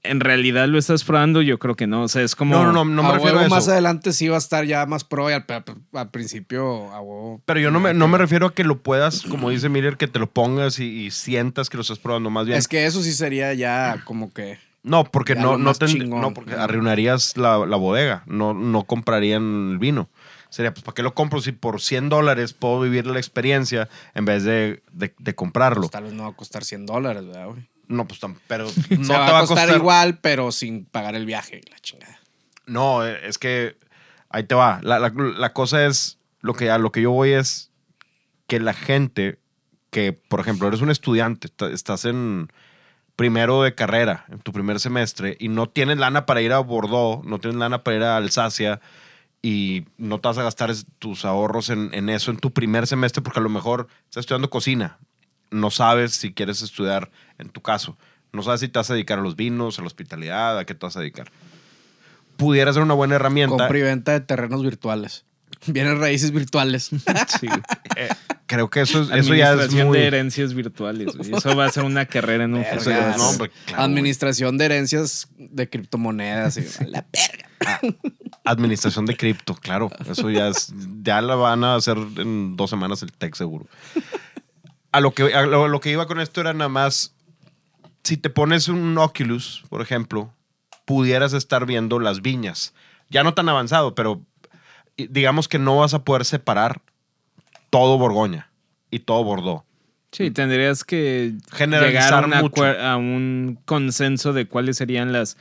[0.03, 2.03] en realidad lo estás probando, yo creo que no.
[2.03, 2.55] O sea, es como.
[2.55, 3.49] No, no, no, no me a refiero a eso.
[3.49, 7.01] más adelante sí va a estar ya más pro y al, al- al principio a
[7.01, 7.41] huevo.
[7.45, 10.07] Pero yo no me, no me refiero a que lo puedas, como dice Miller, que
[10.07, 12.57] te lo pongas y, y sientas que lo estás probando más bien.
[12.57, 14.57] Es que eso sí sería ya como que.
[14.83, 16.21] no, porque no, no, ten- chingón.
[16.21, 18.23] no, porque arruinarías la, la bodega.
[18.25, 20.09] No, no comprarían el vino.
[20.51, 24.25] Sería, pues, ¿para qué lo compro si por 100 dólares puedo vivir la experiencia en
[24.25, 25.81] vez de, de- de comprarlo?
[25.81, 27.68] Pues, tal vez no va a costar 100 dólares, ¿verdad, güey?
[27.89, 31.59] No, pues, pero no No te va, a costar, igual, pero sin pagar el viaje,
[31.69, 32.17] la chingada.
[32.65, 33.75] No, eh, es que
[34.29, 34.79] ahí te va.
[34.83, 37.71] La, la- la cosa es, lo que, a lo que yo voy es
[38.47, 39.39] que la gente
[39.89, 42.51] que, por ejemplo, eres un estudiante, est- estás en
[43.15, 47.25] primero de carrera, en tu primer semestre, y no tienes lana para ir a Bordeaux,
[47.25, 48.79] no tienes lana para ir a Alsacia,
[49.41, 53.21] y no te vas a gastar tus ahorros en, en eso en tu primer semestre,
[53.21, 54.99] porque a lo mejor estás estudiando cocina.
[55.51, 57.97] No sabes si quieres estudiar, en tu caso.
[58.33, 60.73] No sabes si te vas a dedicar a los vinos, a la hospitalidad, a qué
[60.75, 61.31] te vas a dedicar
[62.37, 63.57] pudiera ser una buena herramienta.
[63.57, 65.25] Compra y venta de terrenos virtuales.
[65.67, 66.89] Vienen raíces virtuales.
[67.39, 67.59] Sí, güey.
[67.97, 68.07] Eh,
[68.45, 69.97] creo que eso, es- eso ya es Administración muy...
[69.99, 71.17] de herencias virtuales.
[71.17, 71.33] güey.
[71.35, 72.95] Eso va a ser una carrera en un futuro.
[73.17, 76.55] No, claro, Administración de herencias de criptomonedas.
[76.55, 77.49] y- la verga.
[78.45, 79.91] Administración de cripto, claro.
[80.09, 80.73] Eso ya es...
[81.03, 83.67] Ya la van a hacer en dos semanas el tech seguro.
[84.91, 87.15] A lo que, a lo, lo que iba con esto era nada más...
[88.03, 90.33] Si te pones un Oculus, por ejemplo,
[90.85, 92.73] pudieras estar viendo las viñas.
[93.09, 94.21] Ya no tan avanzado, pero
[94.97, 96.81] digamos que no vas a poder separar
[97.69, 98.49] todo Borgoña
[98.89, 99.63] y todo Bordeaux.
[100.11, 105.37] Sí, tendrías que Generalizar llegar a, a un consenso de cuáles serían las,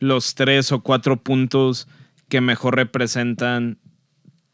[0.00, 1.86] los tres o cuatro puntos
[2.28, 3.78] que mejor representan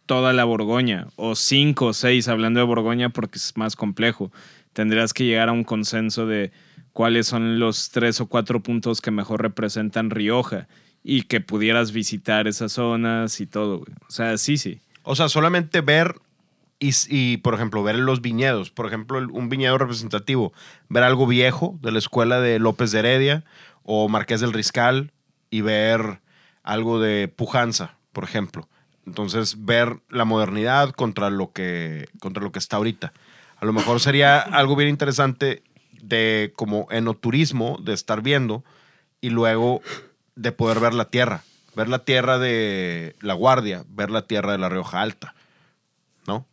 [0.07, 4.31] toda la Borgoña, o cinco o seis, hablando de Borgoña porque es más complejo.
[4.73, 6.53] Tendrías que llegar a un consenso de
[6.93, 10.69] cuáles son los tres o cuatro puntos que mejor representan Rioja
[11.03, 13.85] y que pudieras visitar esas zonas y todo.
[14.09, 14.81] O sea, sí, sí.
[15.03, 16.17] O sea, solamente ver
[16.81, 18.71] y, y, por ejemplo, ver los viñedos.
[18.71, 20.53] Por ejemplo, un viñedo representativo.
[20.89, 23.45] Ver algo viejo de la escuela de López de Heredia
[23.83, 25.13] o Marqués del Riscal
[25.51, 26.21] y ver
[26.63, 28.69] algo de Pujanza, por ejemplo.
[29.07, 33.13] Entonces, ver la modernidad contra lo que, contra lo que está ahorita.
[33.57, 35.63] A lo mejor sería algo bien interesante
[36.01, 38.65] de como enoturismo, de estar viendo
[39.21, 39.83] y luego
[40.37, 41.43] de poder ver la tierra.
[41.77, 45.35] Ver la tierra de La Guardia, ver la tierra de La Rioja Alta.
[46.27, 46.47] ¿No?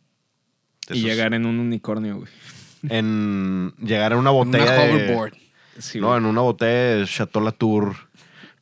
[0.90, 2.28] Y llegar en un unicornio, güey.
[2.88, 4.90] En llegar en una Una botella de...
[4.92, 5.34] hoverboard.
[5.78, 6.18] Sí, no, güey.
[6.18, 7.94] en una botella de Chateau Latour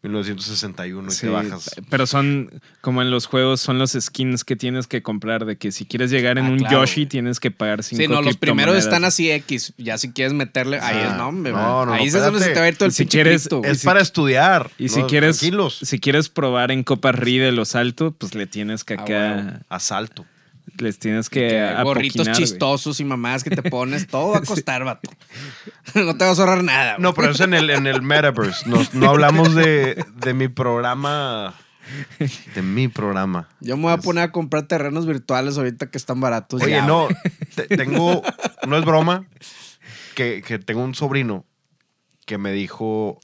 [0.02, 1.70] 1961 y Sí, te bajas.
[1.90, 5.44] Pero son, como en los juegos, son los skins que tienes que comprar.
[5.44, 7.06] De que si quieres llegar en Ah, un claro, Yoshi, güey.
[7.08, 9.74] tienes que pagar 5 Sí, no, los primeros están así X.
[9.76, 11.52] Ya si quieres meterle, ahí Ah, es, no, hombre.
[11.52, 13.06] no, no, ahí no, es donde se te va a ir todo el Y si
[13.06, 13.62] quieres- cripto.
[13.64, 14.70] Es para estudiar.
[14.78, 15.06] Y si ¿no?
[15.06, 15.78] quieres, Tranquilos.
[15.82, 19.36] si quieres probar en Copa Ri de los altos, pues le tienes que Ah, acá,
[19.36, 19.58] huevo.
[19.68, 20.24] Asalto.
[20.78, 22.36] Les tienes que, Que apoquinar, gorritos güey.
[22.38, 25.10] chistosos y mamás que te pones, todo va a costar, vato.
[25.94, 26.92] no te vas a ahorrar nada.
[26.94, 27.02] güey.
[27.02, 28.68] No, pero es en el, en el Metaverse.
[28.68, 31.54] No, no hablamos de, de mi programa.
[32.54, 33.48] De mi programa.
[33.60, 36.62] Yo me voy a poner a comprar terrenos virtuales ahorita que están baratos.
[36.62, 37.08] Oye, ya, no,
[37.68, 38.22] tengo,
[38.66, 39.26] no es broma,
[40.14, 41.44] que, que tengo un sobrino
[42.26, 43.18] que me dijo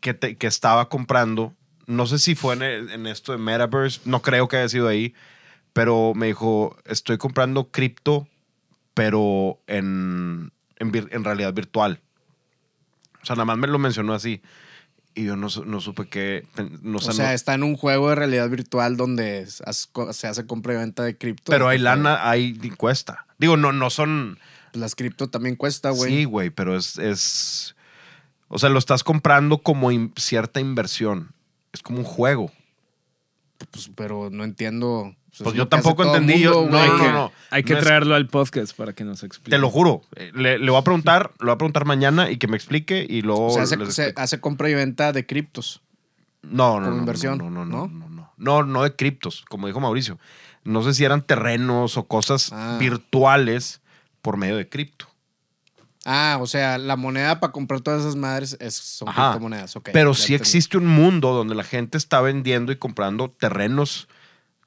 [0.00, 1.54] que, te- que estaba comprando,
[1.86, 4.86] no sé si fue en, el- en esto de Metaverse, no creo que haya sido
[4.88, 5.14] ahí,
[5.74, 8.26] pero me dijo, estoy comprando cripto,
[8.94, 12.00] pero en, en, en realidad virtual.
[13.22, 14.40] O sea, nada más me lo mencionó así.
[15.16, 16.44] Y yo no, no supe que...
[16.82, 20.74] No, O sea, no- está en un juego de realidad virtual donde se hace compra
[20.74, 21.50] y venta de cripto.
[21.52, 23.26] pero hay lana, hay cuesta.
[23.38, 24.38] Digo, no, no son...
[24.72, 26.10] Las cripto también cuesta, güey.
[26.10, 27.76] Sí, güey, pero es, es.
[28.48, 31.30] O sea, lo estás comprando como in- cierta inversión.
[31.72, 32.50] Es como un juego.
[33.70, 35.14] Pues, pero no entiendo.
[35.38, 36.70] Pues es yo lo tampoco entendí, yo- no, güey.
[36.70, 37.32] no, Hay que, no.
[37.50, 39.50] hay que No es- traerlo al podcast para que nos explique.
[39.50, 40.02] Te lo juro.
[40.16, 43.04] Eh, Le, le voy a preguntar, le voy a preguntar mañana y que me explique
[43.08, 43.46] y luego.
[43.48, 45.80] O sea, hace, se- hace compra y venta de criptos.
[46.42, 47.88] no, no, como no, inversión, No, no, no, ¿no?
[47.88, 48.32] no, no.
[48.36, 50.18] No, no de criptos, como dijo Mauricio.
[50.64, 52.76] No sé si eran terrenos o cosas Ah.
[52.78, 53.80] virtuales
[54.22, 55.06] por medio de cripto.
[56.06, 59.30] Ah, o sea, la moneda para comprar todas esas madres es, son Ajá.
[59.30, 59.74] criptomonedas.
[59.76, 60.42] ok, Pero sí entendí.
[60.42, 64.06] existe un mundo donde la gente está vendiendo y comprando terrenos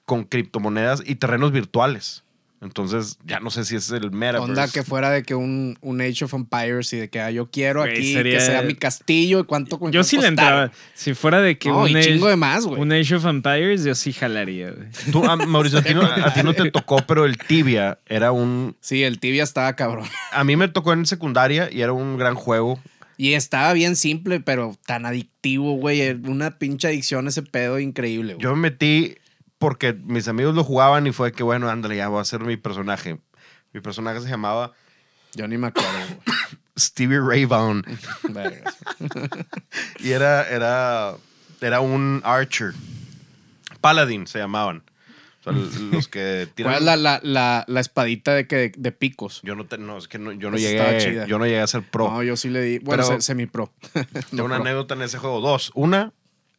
[0.08, 2.24] con criptomonedas y terrenos virtuales.
[2.60, 4.50] Entonces, ya no sé si es el metaverse.
[4.50, 7.46] Onda que fuera de que un, un Age of Empires y de que ah, yo
[7.46, 10.72] quiero Güey, aquí sería- que sea mi castillo y cuánto Yo sí le entraba.
[10.96, 12.82] Si fuera de que No, un, y Age, chingo de más, güey.
[12.82, 14.88] un Age of Empires, yo sí jalaría, güey.
[15.12, 18.32] Tú, ah, Mauricio, a ti, no, a ti no te tocó, pero el tibia era
[18.32, 18.76] un...
[18.80, 20.08] Sí, el tibia estaba cabrón.
[20.32, 22.80] A mí me tocó en secundaria y era un gran juego.
[23.18, 26.10] Y estaba bien simple, pero tan adictivo, güey.
[26.28, 28.44] Una pinche adicción ese pedo increíble, güey.
[28.44, 29.16] Yo me metí
[29.58, 32.58] porque mis amigos lo jugaban y fue que, bueno, ándale, ya voy a ser mi
[32.58, 33.20] personaje.
[33.74, 34.74] Mi personaje se llamaba
[35.34, 36.20] Yo ni me acuerdo, güey.
[36.78, 37.84] Stevie Ray Vaughan
[40.00, 41.16] y era, era,
[41.62, 42.74] era un archer.
[43.82, 44.84] Paladin se llamaban.
[45.40, 45.54] O sea,
[45.92, 46.74] los que tiran...
[46.74, 49.40] ¿Cuál es la, la, la, la espadita de, que, de picos?
[49.44, 51.68] Yo no, te- no, es que no- yo no Esa llegué, yo no llegué a
[51.68, 52.10] ser pro.
[52.12, 52.80] No, yo sí le di.
[52.80, 53.72] Bueno, Pero- se- semi-pro.
[54.30, 54.66] Tengo una pro.
[54.66, 55.40] anécdota en ese juego.
[55.40, 55.72] Dos.
[55.74, 56.12] Una,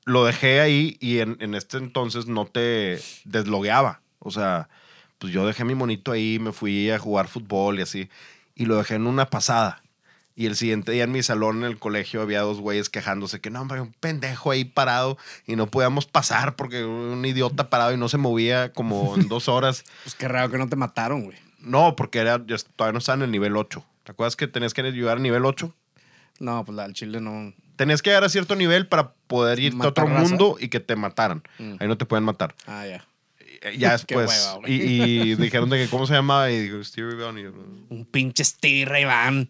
[0.08, 4.00] lo dejé ahí y en, en este entonces no te deslogueaba.
[4.18, 4.68] O sea,
[5.18, 8.08] pues yo dejé mi monito ahí, me fui a jugar fútbol y así.
[8.54, 9.82] Y lo dejé en una pasada.
[10.34, 13.50] Y el siguiente día en mi salón en el colegio había dos güeyes quejándose que
[13.50, 17.96] no, hombre, un pendejo ahí parado y no podíamos pasar porque un idiota parado y
[17.96, 19.84] no se movía como en dos horas.
[20.04, 21.36] Pues qué raro que no te mataron, güey.
[21.58, 23.84] No, porque era, yo todavía no estaba en el nivel 8.
[24.04, 25.74] ¿Te acuerdas que tenías que llegar al nivel 8?
[26.38, 27.52] No, pues del chile no.
[27.78, 30.20] Tenías que llegar a cierto nivel para poder irte a otro raza.
[30.28, 31.42] mundo y que te mataran.
[31.58, 31.76] Mm.
[31.80, 32.54] Ahí no te pueden matar.
[32.66, 33.06] Ah, ya.
[33.62, 34.28] Eh, Ya Qué después.
[34.28, 34.72] hueva, güey.
[34.74, 37.14] y, y dijeron de que cómo se llamaba y digo, Stevie.
[37.40, 37.52] Y, yo,
[37.88, 39.48] Un pinche Stevie Ray Vaughan.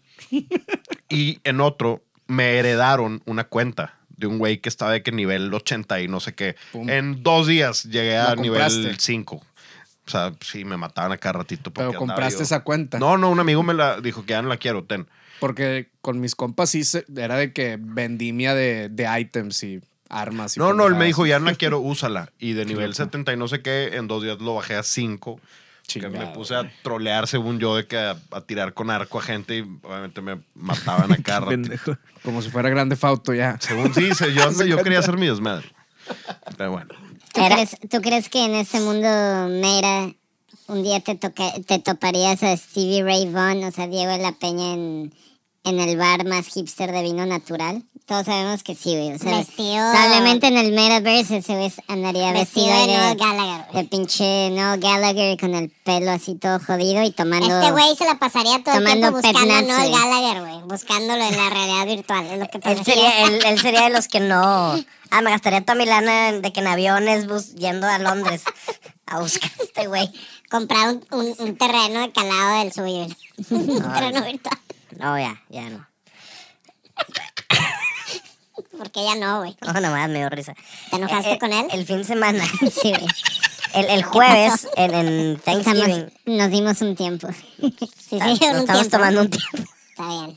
[1.09, 5.53] y en otro me heredaron una cuenta de un güey que estaba de que nivel
[5.53, 6.55] 80 y no sé qué.
[6.71, 6.89] Pum.
[6.89, 8.95] En dos días llegué a ¿La nivel compraste?
[8.99, 9.35] 5.
[9.35, 11.71] O sea, sí, me mataban a cada ratito.
[11.71, 12.99] porque Pero compraste yo- esa cuenta.
[12.99, 15.07] No, no, un amigo me la dijo que ya no la quiero, ten.
[15.39, 20.57] Porque con mis compas sí se- era de que vendimia de, de items y armas.
[20.57, 22.31] Y No, no, él me dijo, ya no la quiero, úsala.
[22.39, 22.95] Y de nivel loco.
[23.03, 25.39] 70 y no sé qué, en dos días lo bajé a 5.
[25.91, 29.17] Que me Chingado, puse a trolear según yo de que a, a tirar con arco
[29.17, 31.97] a gente y obviamente me mataban a cada rato.
[32.23, 33.57] Como si fuera grande fauto ya.
[33.59, 35.67] Según sí, se- yo, yo quería hacer mi desmadre.
[36.57, 36.89] Pero bueno.
[37.33, 39.07] ¿Tú crees, tú crees que en ese mundo
[39.49, 40.11] Meira
[40.67, 44.33] un día te, toca, te toparías a Stevie Ray Vaughan, o sea, Diego de la
[44.33, 45.11] Peña en,
[45.63, 47.83] en el bar más hipster de vino natural?
[48.05, 49.13] Todos sabemos que sí, güey.
[49.13, 53.65] O sea, Vestido- probablemente en el Metaverse ese güey andaría vestido, Vestido de Noel Gallagher,
[53.71, 53.83] güey.
[53.83, 57.45] de pinche Noel Gallagher con el pelo así todo jodido y tomando...
[57.59, 59.91] Este güey se la pasaría todo el tiempo buscando a Noel.
[59.91, 60.61] Gallagher, güey.
[60.67, 62.25] Buscándolo en la realidad virtual.
[62.25, 64.75] Es lo que Él sería, él, él sería de los que no...
[65.11, 68.43] Ah, me gastaría toda mi lana de que en aviones bus, yendo a Londres
[69.07, 70.07] a buscar a este güey.
[70.51, 73.07] comprar un, un, un terreno de calado del suyo.
[73.49, 74.59] un terreno virtual.
[74.97, 75.87] No, ya, ya no.
[78.77, 79.55] Porque ya no, güey.
[79.61, 80.53] No, nomás me dio risa.
[80.89, 81.67] ¿Te enojaste Eh, con él?
[81.71, 82.43] El fin de semana.
[82.71, 83.07] Sí, güey.
[83.73, 85.81] El, el jueves, en, en Thanksgiving.
[85.91, 87.27] Estamos- nos dimos un tiempo.
[87.59, 88.89] sí, ah, sí, nos un estamos tiempo.
[88.89, 89.71] tomando un tiempo.
[89.89, 90.35] Está bien.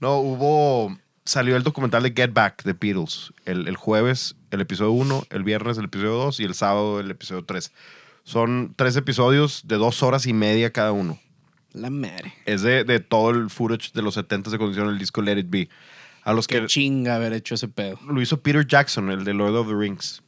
[0.00, 0.96] No, hubo.
[1.24, 3.32] Salió el documental de Get Back de Beatles.
[3.44, 7.10] El, el jueves, el episodio 1, el viernes, el episodio 2 y el sábado, el
[7.12, 7.70] episodio 3.
[8.24, 11.20] Son tres episodios de dos horas y media cada uno.
[11.72, 12.34] La madre.
[12.44, 15.46] Es de, de todo el footage de los 70 de condición el disco Let It
[15.48, 15.68] Be.
[16.22, 17.98] A los Qué que chinga haber hecho ese pedo.
[18.06, 20.22] lo hizo Peter Jackson, el de Lord of the Rings.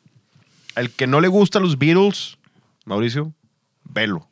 [0.75, 2.37] El que no le gusta los Beatles,
[2.85, 3.33] Mauricio,
[3.85, 4.29] velo.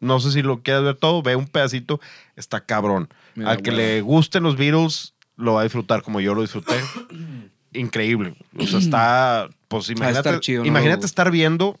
[0.00, 2.00] No sé si lo quieres ver todo, ve un pedacito,
[2.36, 3.08] está cabrón.
[3.34, 6.42] Me da Al que le gusten los Beatles, lo va a disfrutar como yo lo
[6.42, 6.74] disfruté.
[7.72, 8.34] Increíble.
[8.58, 10.68] O sea, está, pues imagínate, estar chido, ¿no?
[10.68, 11.78] imagínate estar viendo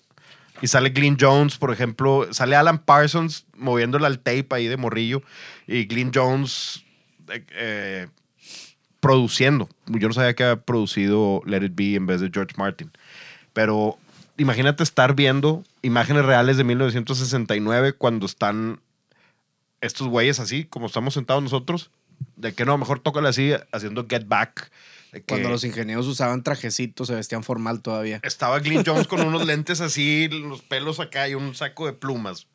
[0.62, 5.22] y sale Glyn Jones, por ejemplo, sale Alan Parsons moviéndole al tape ahí de morrillo
[5.66, 6.84] y Glyn Jones
[7.28, 8.08] eh, eh,
[9.00, 9.68] produciendo.
[9.86, 12.92] Yo no sabía que había producido Let It Be en vez de George Martin.
[13.52, 13.98] Pero
[14.38, 18.80] imagínate estar viendo imágenes reales de 1969 cuando están
[19.80, 21.90] estos güeyes así, como estamos sentados nosotros,
[22.36, 24.70] de que no, mejor tócale así, haciendo Get Back.
[25.20, 28.20] Que Cuando los ingenieros usaban trajecitos, se vestían formal todavía.
[28.22, 32.46] Estaba Glyn Jones con unos lentes así, los pelos acá y un saco de plumas.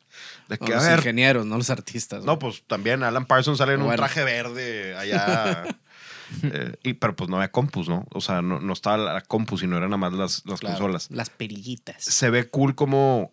[0.48, 2.24] De No, que, a los ver, ingenieros, no los artistas.
[2.24, 5.64] no, pues también Alan Parsons sale en un traje verde allá.
[6.42, 8.04] eh, y, pero pues no había compus, ¿no?
[8.12, 11.08] O sea, no, no estaba la compu, sino eran nada más las, las Claro, consolas.
[11.12, 12.02] Las perillitas.
[12.02, 13.32] Se ve cool como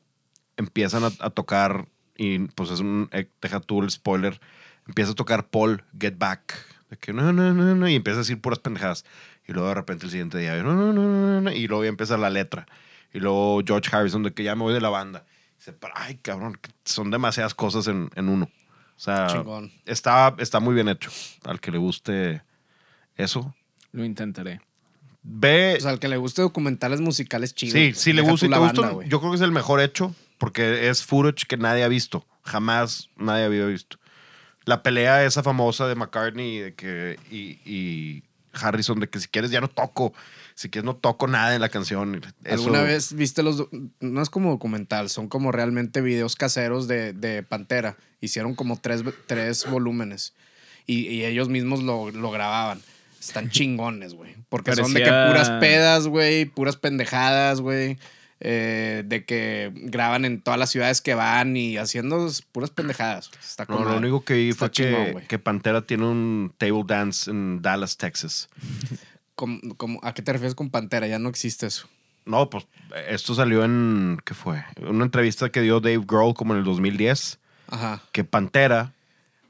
[0.58, 4.40] empiezan a, a tocar y pues es un, eh, deja tú el spoiler,
[4.88, 6.54] empieza a tocar Paul Get Back.
[6.90, 9.06] De que no, no, no, no, y empieza a decir puras pendejadas.
[9.48, 11.90] Y luego de repente el siguiente día, no, no, no, no, no, y luego ya
[11.90, 12.68] empieza la letra.
[13.14, 15.26] Y luego George Harrison de que ya me voy de la banda.
[15.58, 18.46] Dice, pero, ay, cabrón, son demasiadas cosas en, en uno.
[18.46, 19.72] O sea, Chingón.
[19.86, 21.10] está, está muy bien hecho.
[21.44, 22.44] Al que le guste
[23.16, 23.56] eso,
[23.92, 24.62] Lo intentaré.
[25.24, 25.76] ve.
[25.78, 27.74] O sea, al que le guste documentales musicales chidos.
[27.74, 30.14] sí, si le gusta y la te gusta, yo creo que es el mejor hecho
[30.38, 32.26] porque es footage que nadie ha visto.
[32.44, 33.98] Jamás nadie había visto.
[34.66, 39.52] La pelea esa famosa de McCartney de que, y, y Harrison de que si quieres
[39.52, 40.14] ya no toco.
[40.56, 42.22] Si quieres no toco nada en la canción.
[42.44, 43.68] Eso- ¿Alguna vez viste los...
[44.00, 47.98] No es como documental, son como realmente videos caseros de, de Pantera.
[48.22, 50.34] Hicieron como tres, tres volúmenes.
[50.88, 52.80] Y, y ellos mismos lo, lo grababan.
[53.20, 54.36] Están chingones, güey.
[54.50, 56.46] Porque son de que puras pedas, güey.
[56.46, 57.98] Puras pendejadas, güey.
[58.40, 63.32] Eh, de que graban en todas las ciudades que van y haciendo puras pendejadas.
[63.44, 67.30] Está No, lo único que vi fue chingón, que, que Pantera tiene un table dance
[67.32, 68.50] en Dallas, Texas.
[69.36, 71.08] Como- ¿A qué te refieres con Pantera?
[71.08, 71.88] Ya no existe eso.
[72.26, 72.66] No, pues
[73.08, 74.64] esto salió en, ¿qué fue?
[74.82, 78.02] Una entrevista que dio Dave Grohl como en el 2010, Ajá.
[78.12, 78.94] que Pantera,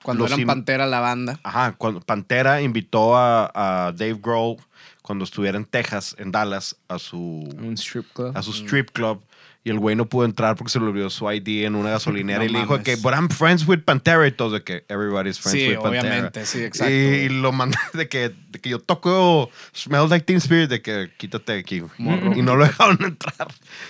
[0.04, 1.40] Cuando eran Pantera la banda.
[1.44, 3.50] ajá, cuando Pantera invitó a,
[3.88, 4.58] a Dave Grohl
[5.06, 8.32] cuando estuviera en Texas, en Dallas, a su, Un strip club.
[8.36, 9.22] a su strip club.
[9.64, 12.40] Y el güey no pudo entrar porque se le olvidó su ID en una gasolinera
[12.40, 12.86] No y le dijo mames.
[12.86, 16.02] que, but I'm friends with Pantera y todos de que everybody's friends Sí, with Pantera.
[16.08, 20.38] obviamente, sí, exacto, Y, lo mandé de que, de que yo toco Smells Like Teen
[20.38, 21.92] Spirit, de que quítate de aquí, güey.
[22.00, 22.34] Morro.
[22.36, 23.36] Y no lo dejaron entrar.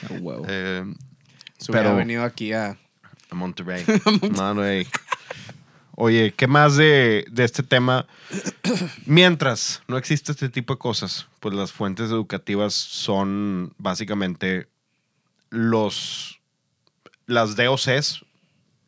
[0.03, 0.45] Ah, huevo.
[0.49, 0.83] Eh,
[1.71, 2.77] pero- venido aquí a...
[3.29, 3.83] a Monterrey.
[4.21, 4.85] Monterrey.
[5.95, 8.05] Oye, ¿qué más de, de este tema?
[9.05, 14.67] Mientras no existe este tipo de cosas, pues las fuentes educativas son básicamente
[15.49, 16.39] los
[17.27, 18.23] las DOCs,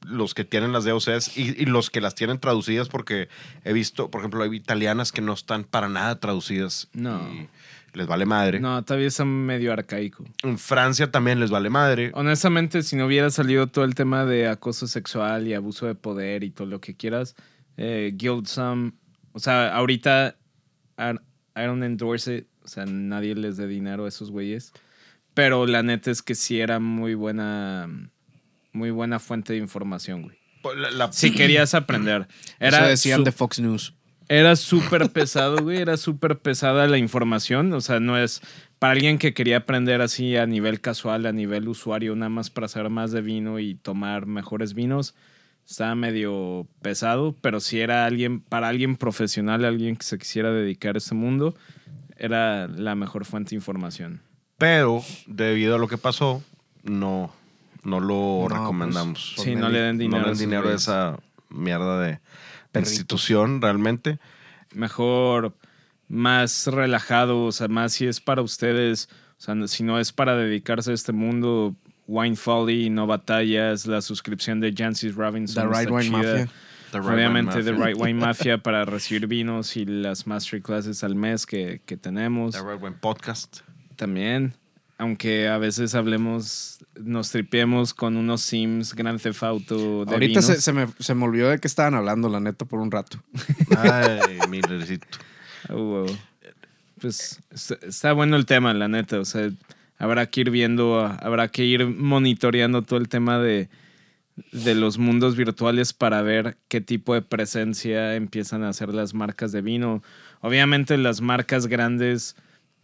[0.01, 3.29] los que tienen las DOCs y, y los que las tienen traducidas porque
[3.63, 6.87] he visto, por ejemplo, hay italianas que no están para nada traducidas.
[6.93, 7.21] No.
[7.33, 7.49] y
[7.93, 8.59] les vale madre.
[8.59, 10.23] No, todavía está medio arcaico.
[10.43, 12.11] En Francia también les vale madre.
[12.13, 16.43] Honestamente, si no hubiera salido todo el tema de acoso sexual y abuso de poder
[16.43, 17.35] y todo lo que quieras,
[17.77, 18.91] eh, Guildsum,
[19.33, 20.35] o sea, ahorita
[20.99, 21.13] I,
[21.65, 24.73] don't endorse it, o sea, nadie les dé dinero a esos güeyes,
[25.33, 27.88] pero la neta es que sí era muy buena,
[28.73, 30.38] muy buena fuente de información, güey.
[30.63, 32.27] Pues, la- la- Si querías aprender.
[32.59, 33.93] Era Eso decían su- de Fox News.
[34.30, 35.78] Era súper pesado, güey.
[35.80, 37.71] Era súper pesada la información.
[37.73, 38.41] O sea, no es
[38.80, 42.67] para alguien que quería aprender así a nivel casual, a nivel usuario, nada más para
[42.67, 45.15] saber más de vino y tomar mejores vinos.
[45.67, 50.95] Estaba medio pesado, pero si era alguien, para alguien profesional, alguien que se quisiera dedicar
[50.95, 51.55] a este mundo,
[52.17, 54.21] era la mejor fuente de información.
[54.57, 56.41] Pero debido a lo que pasó,
[56.84, 57.34] no,
[57.84, 59.34] no lo No, recomendamos.
[59.36, 61.19] pues, Sí, no le den dinero No le den dinero a esa
[61.49, 62.19] mierda de,
[62.80, 64.19] institución realmente.
[64.73, 65.55] mejor
[66.07, 70.36] más relajado, o sea, más si es para ustedes, o sea, si no es para
[70.36, 71.75] dedicarse a este mundo,
[72.07, 75.69] Wine Folly, No Batallas, la suscripción de Jancis Robinson.
[75.69, 76.17] The Right Wine chida.
[76.17, 76.49] Mafia.
[76.91, 77.86] The Right Obviamente Wine The Mafia.
[77.86, 82.53] Right Wine Mafia para recibir vinos y las masterclasses al mes que, que tenemos.
[82.53, 83.59] The Right Wine Podcast.
[83.97, 84.53] También,
[84.97, 90.73] aunque a veces hablemos, nos tripiemos con unos Sims Grand Theft Auto de Ahorita se,
[90.73, 93.21] me, se me olvidó de qué estaban hablando, la neta, por un rato.
[93.77, 95.07] Ay, Millercito.
[95.69, 96.17] Ah, huevo.
[96.99, 99.19] Pues está, está bueno el tema, la neta.
[99.19, 99.51] O sea,
[99.99, 103.69] habrá que ir viendo, habrá que ir monitoreando todo el tema de,
[104.51, 109.51] de los mundos virtuales para ver qué tipo de presencia empiezan a hacer las marcas
[109.51, 110.03] de vino.
[110.41, 112.35] Obviamente las marcas grandes,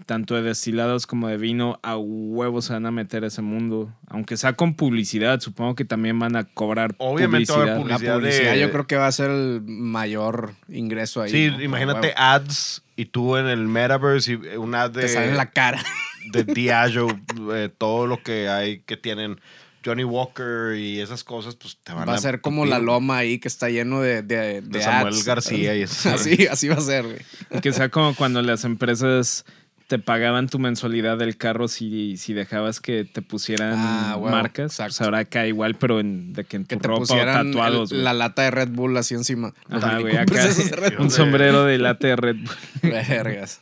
[0.06, 3.94] tanto de destilados como de vino, a huevos se van a meter a ese mundo.
[4.08, 7.78] Aunque sea con publicidad, supongo que también van a cobrar Obviamente a publicidad.
[7.78, 11.32] La Publicidad de- yo creo que va a ser el mayor ingreso ahí.
[11.32, 11.62] Sí, ¿no?
[11.62, 12.20] imagínate Huevo.
[12.20, 15.82] ads y tú en el metaverse y un ad de, Te sale en la cara.
[16.32, 17.08] de Diageo,
[17.54, 19.40] eh, todo lo que hay que tienen
[19.86, 23.38] Johnny Walker y esas cosas, pues te van Va a ser como la loma ahí
[23.40, 25.26] que está lleno de, de, de Samuel ads.
[25.26, 26.10] García y eso.
[26.14, 27.62] Así, así va a ser, güey.
[27.62, 29.44] Que sea como cuando las empresas
[29.94, 34.72] te pagaban tu mensualidad del carro si, si dejabas que te pusieran Ah, marcas.
[34.72, 34.90] exacto.
[34.98, 37.52] Pues ahora acá igual, pero en, de que en Que tu te ropa o pusieran
[37.52, 37.92] tatuados.
[37.92, 39.54] el- la lata de Red Bull así encima.
[39.70, 40.34] Ajá, güey, acá
[40.98, 42.56] un sombrero de late de Red Bull.
[42.92, 43.62] Vergas.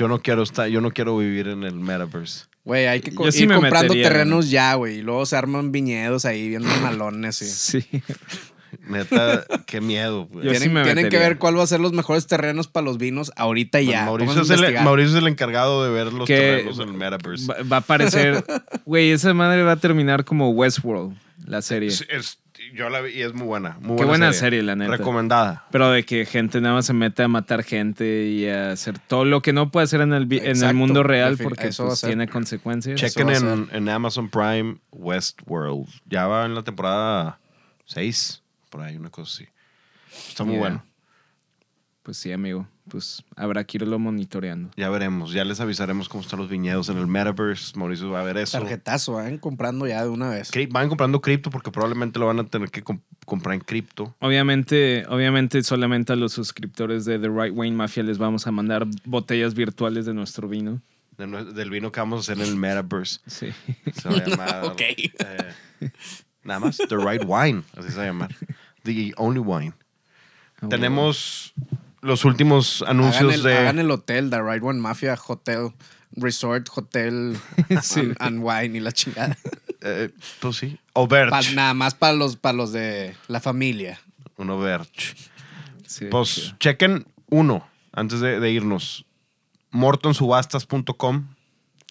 [0.00, 2.46] Yo no quiero estar, yo no quiero vivir en el metaverse.
[2.64, 4.98] Güey, hay que co- sí ir me comprando metería, terrenos ya, güey.
[4.98, 7.40] Y luego se arman viñedos ahí, viendo malones.
[7.42, 7.46] Y...
[7.46, 7.86] Sí.
[8.88, 10.28] Neta, qué miedo.
[10.32, 12.98] sí Tienen, me tienen que ver cuál va a ser los mejores terrenos para los
[12.98, 14.04] vinos ahorita y ya.
[14.04, 14.84] Mauricio, es el, investigar.
[14.84, 17.46] Mauricio es el encargado de ver los Que terrenos en el metaverse.
[17.46, 18.44] Va, va a aparecer.
[18.84, 21.16] Güey, esa madre va a terminar como Westworld,
[21.46, 21.88] la serie.
[21.88, 22.38] Es- es-
[22.74, 23.78] yo la vi y es muy buena.
[23.80, 24.92] Muy Qué buena serie, la neta.
[24.92, 25.66] Recomendada.
[25.70, 29.24] Pero de que gente nada más se mete a matar gente y a hacer todo
[29.24, 32.28] lo que no puede hacer en el, en el mundo real porque eso pues, tiene
[32.28, 33.00] consecuencias.
[33.00, 35.88] Chequen en, en Amazon Prime Westworld.
[36.06, 37.38] Ya va en la temporada
[37.86, 39.48] 6, por ahí, una cosa así.
[40.28, 40.60] Está muy Yeah.
[40.60, 40.84] bueno.
[42.02, 42.66] Pues sí, amigo.
[42.88, 44.70] Pues habrá que irlo monitoreando.
[44.76, 45.32] Ya veremos.
[45.32, 47.78] Ya les avisaremos cómo están los viñedos en el metaverse.
[47.78, 48.58] Mauricio va a ver eso.
[48.58, 50.50] Tarjetazo, vayan comprando ya de una vez.
[50.70, 54.16] Van comprando cripto porque probablemente lo van a tener que comp- comprar en cripto.
[54.20, 58.86] Obviamente, obviamente solamente a los suscriptores de The Right Wayne Mafia les vamos a mandar
[59.04, 60.80] botellas virtuales de nuestro vino.
[61.18, 63.20] de del vino que vamos a hacer en el metaverse.
[63.26, 63.50] Sí.
[63.94, 64.64] Se va a llamar.
[64.72, 64.80] Ok.
[64.80, 65.54] eh,
[66.44, 66.76] nada más.
[66.78, 67.62] The Right Wine.
[67.76, 68.34] Así se va a llamar.
[68.82, 69.72] The Only Wine.
[70.68, 71.52] Tenemos
[72.02, 73.56] los últimos anuncios Hagan el, de.
[73.58, 75.72] hagan el hotel, The Right One Mafia Hotel,
[76.12, 77.36] Resort, Hotel
[77.82, 78.00] Sí.
[78.00, 79.36] and, and Wine y la chingada.
[79.82, 80.10] eh,
[80.40, 80.78] pues sí.
[81.30, 84.00] Pa- nada más para los, para los de la familia.
[84.36, 84.86] Un.
[85.86, 86.54] Sí, Pues sí.
[86.58, 89.04] chequen uno antes de, de irnos.
[89.70, 91.26] mortonsubastas.com.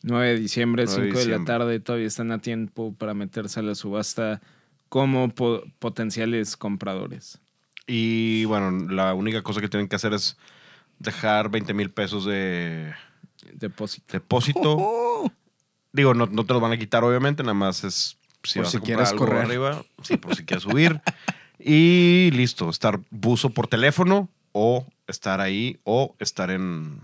[0.04, 3.60] 9 de diciembre, 9 5 de de, la tarde, todavía están a tiempo para meterse
[3.60, 4.42] a la subasta
[4.88, 7.40] como po- potenciales compradores.
[7.88, 10.38] Y bueno, la única cosa que tienen que hacer es
[11.00, 12.94] dejar 20 mil pesos de
[13.54, 14.06] Depósito.
[14.14, 15.32] depósito.
[15.92, 18.72] Digo, no, no te lo van a quitar, obviamente, nada más es si Por vas
[18.72, 19.46] si a quieres algo correr.
[19.46, 21.02] arriba, sí, por si quieres subir.
[21.62, 27.02] Y listo, estar buzo por teléfono o estar ahí o estar en,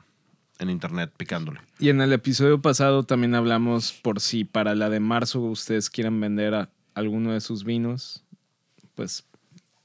[0.59, 1.59] en internet picándole.
[1.79, 6.19] Y en el episodio pasado también hablamos por si para la de marzo ustedes quieren
[6.19, 8.23] vender a alguno de sus vinos,
[8.95, 9.25] pues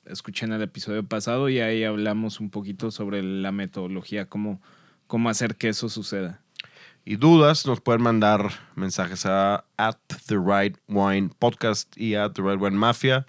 [0.06, 4.60] escuchen el episodio pasado y ahí hablamos un poquito sobre la metodología, cómo,
[5.06, 6.40] cómo hacer que eso suceda.
[7.04, 9.96] Y dudas, nos pueden mandar mensajes a at
[10.26, 13.26] the right wine podcast y at the right wine mafia.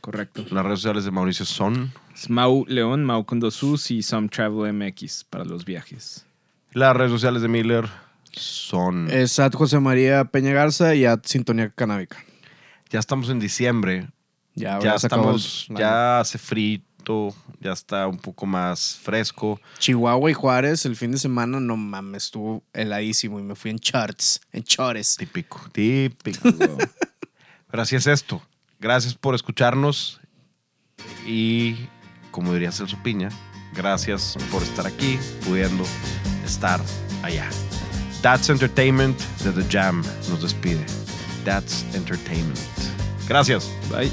[0.00, 0.44] Correcto.
[0.50, 4.28] Las redes sociales de Mauricio son Es Mau León, Mau con dos U's y Some
[4.28, 6.27] Travel MX para los viajes.
[6.72, 7.88] Las redes sociales de Miller
[8.32, 12.18] son Es at José María Peña Garza y at Sintonía Canábica.
[12.90, 14.08] ya estamos en diciembre
[14.54, 19.60] Ya, ya estamos, el- ya hace frito, ya está un poco más fresco.
[19.78, 23.78] Chihuahua y Juárez el fin de semana, no mames, estuvo heladísimo y me fui en
[23.78, 25.16] charts, en chores.
[25.16, 26.48] Típico, típico.
[27.70, 28.42] Pero así es esto.
[28.80, 30.20] Gracias por escucharnos
[31.26, 31.76] y,
[32.30, 33.28] como diría Celso Piña,
[33.78, 35.84] gracias por estar aquí, pudiendo
[36.44, 36.80] estar
[37.22, 37.48] allá.
[38.20, 40.84] That's Entertainment de The Jam nos despide.
[41.44, 42.58] That's Entertainment.
[43.28, 43.70] Gracias.
[43.88, 44.10] Bye.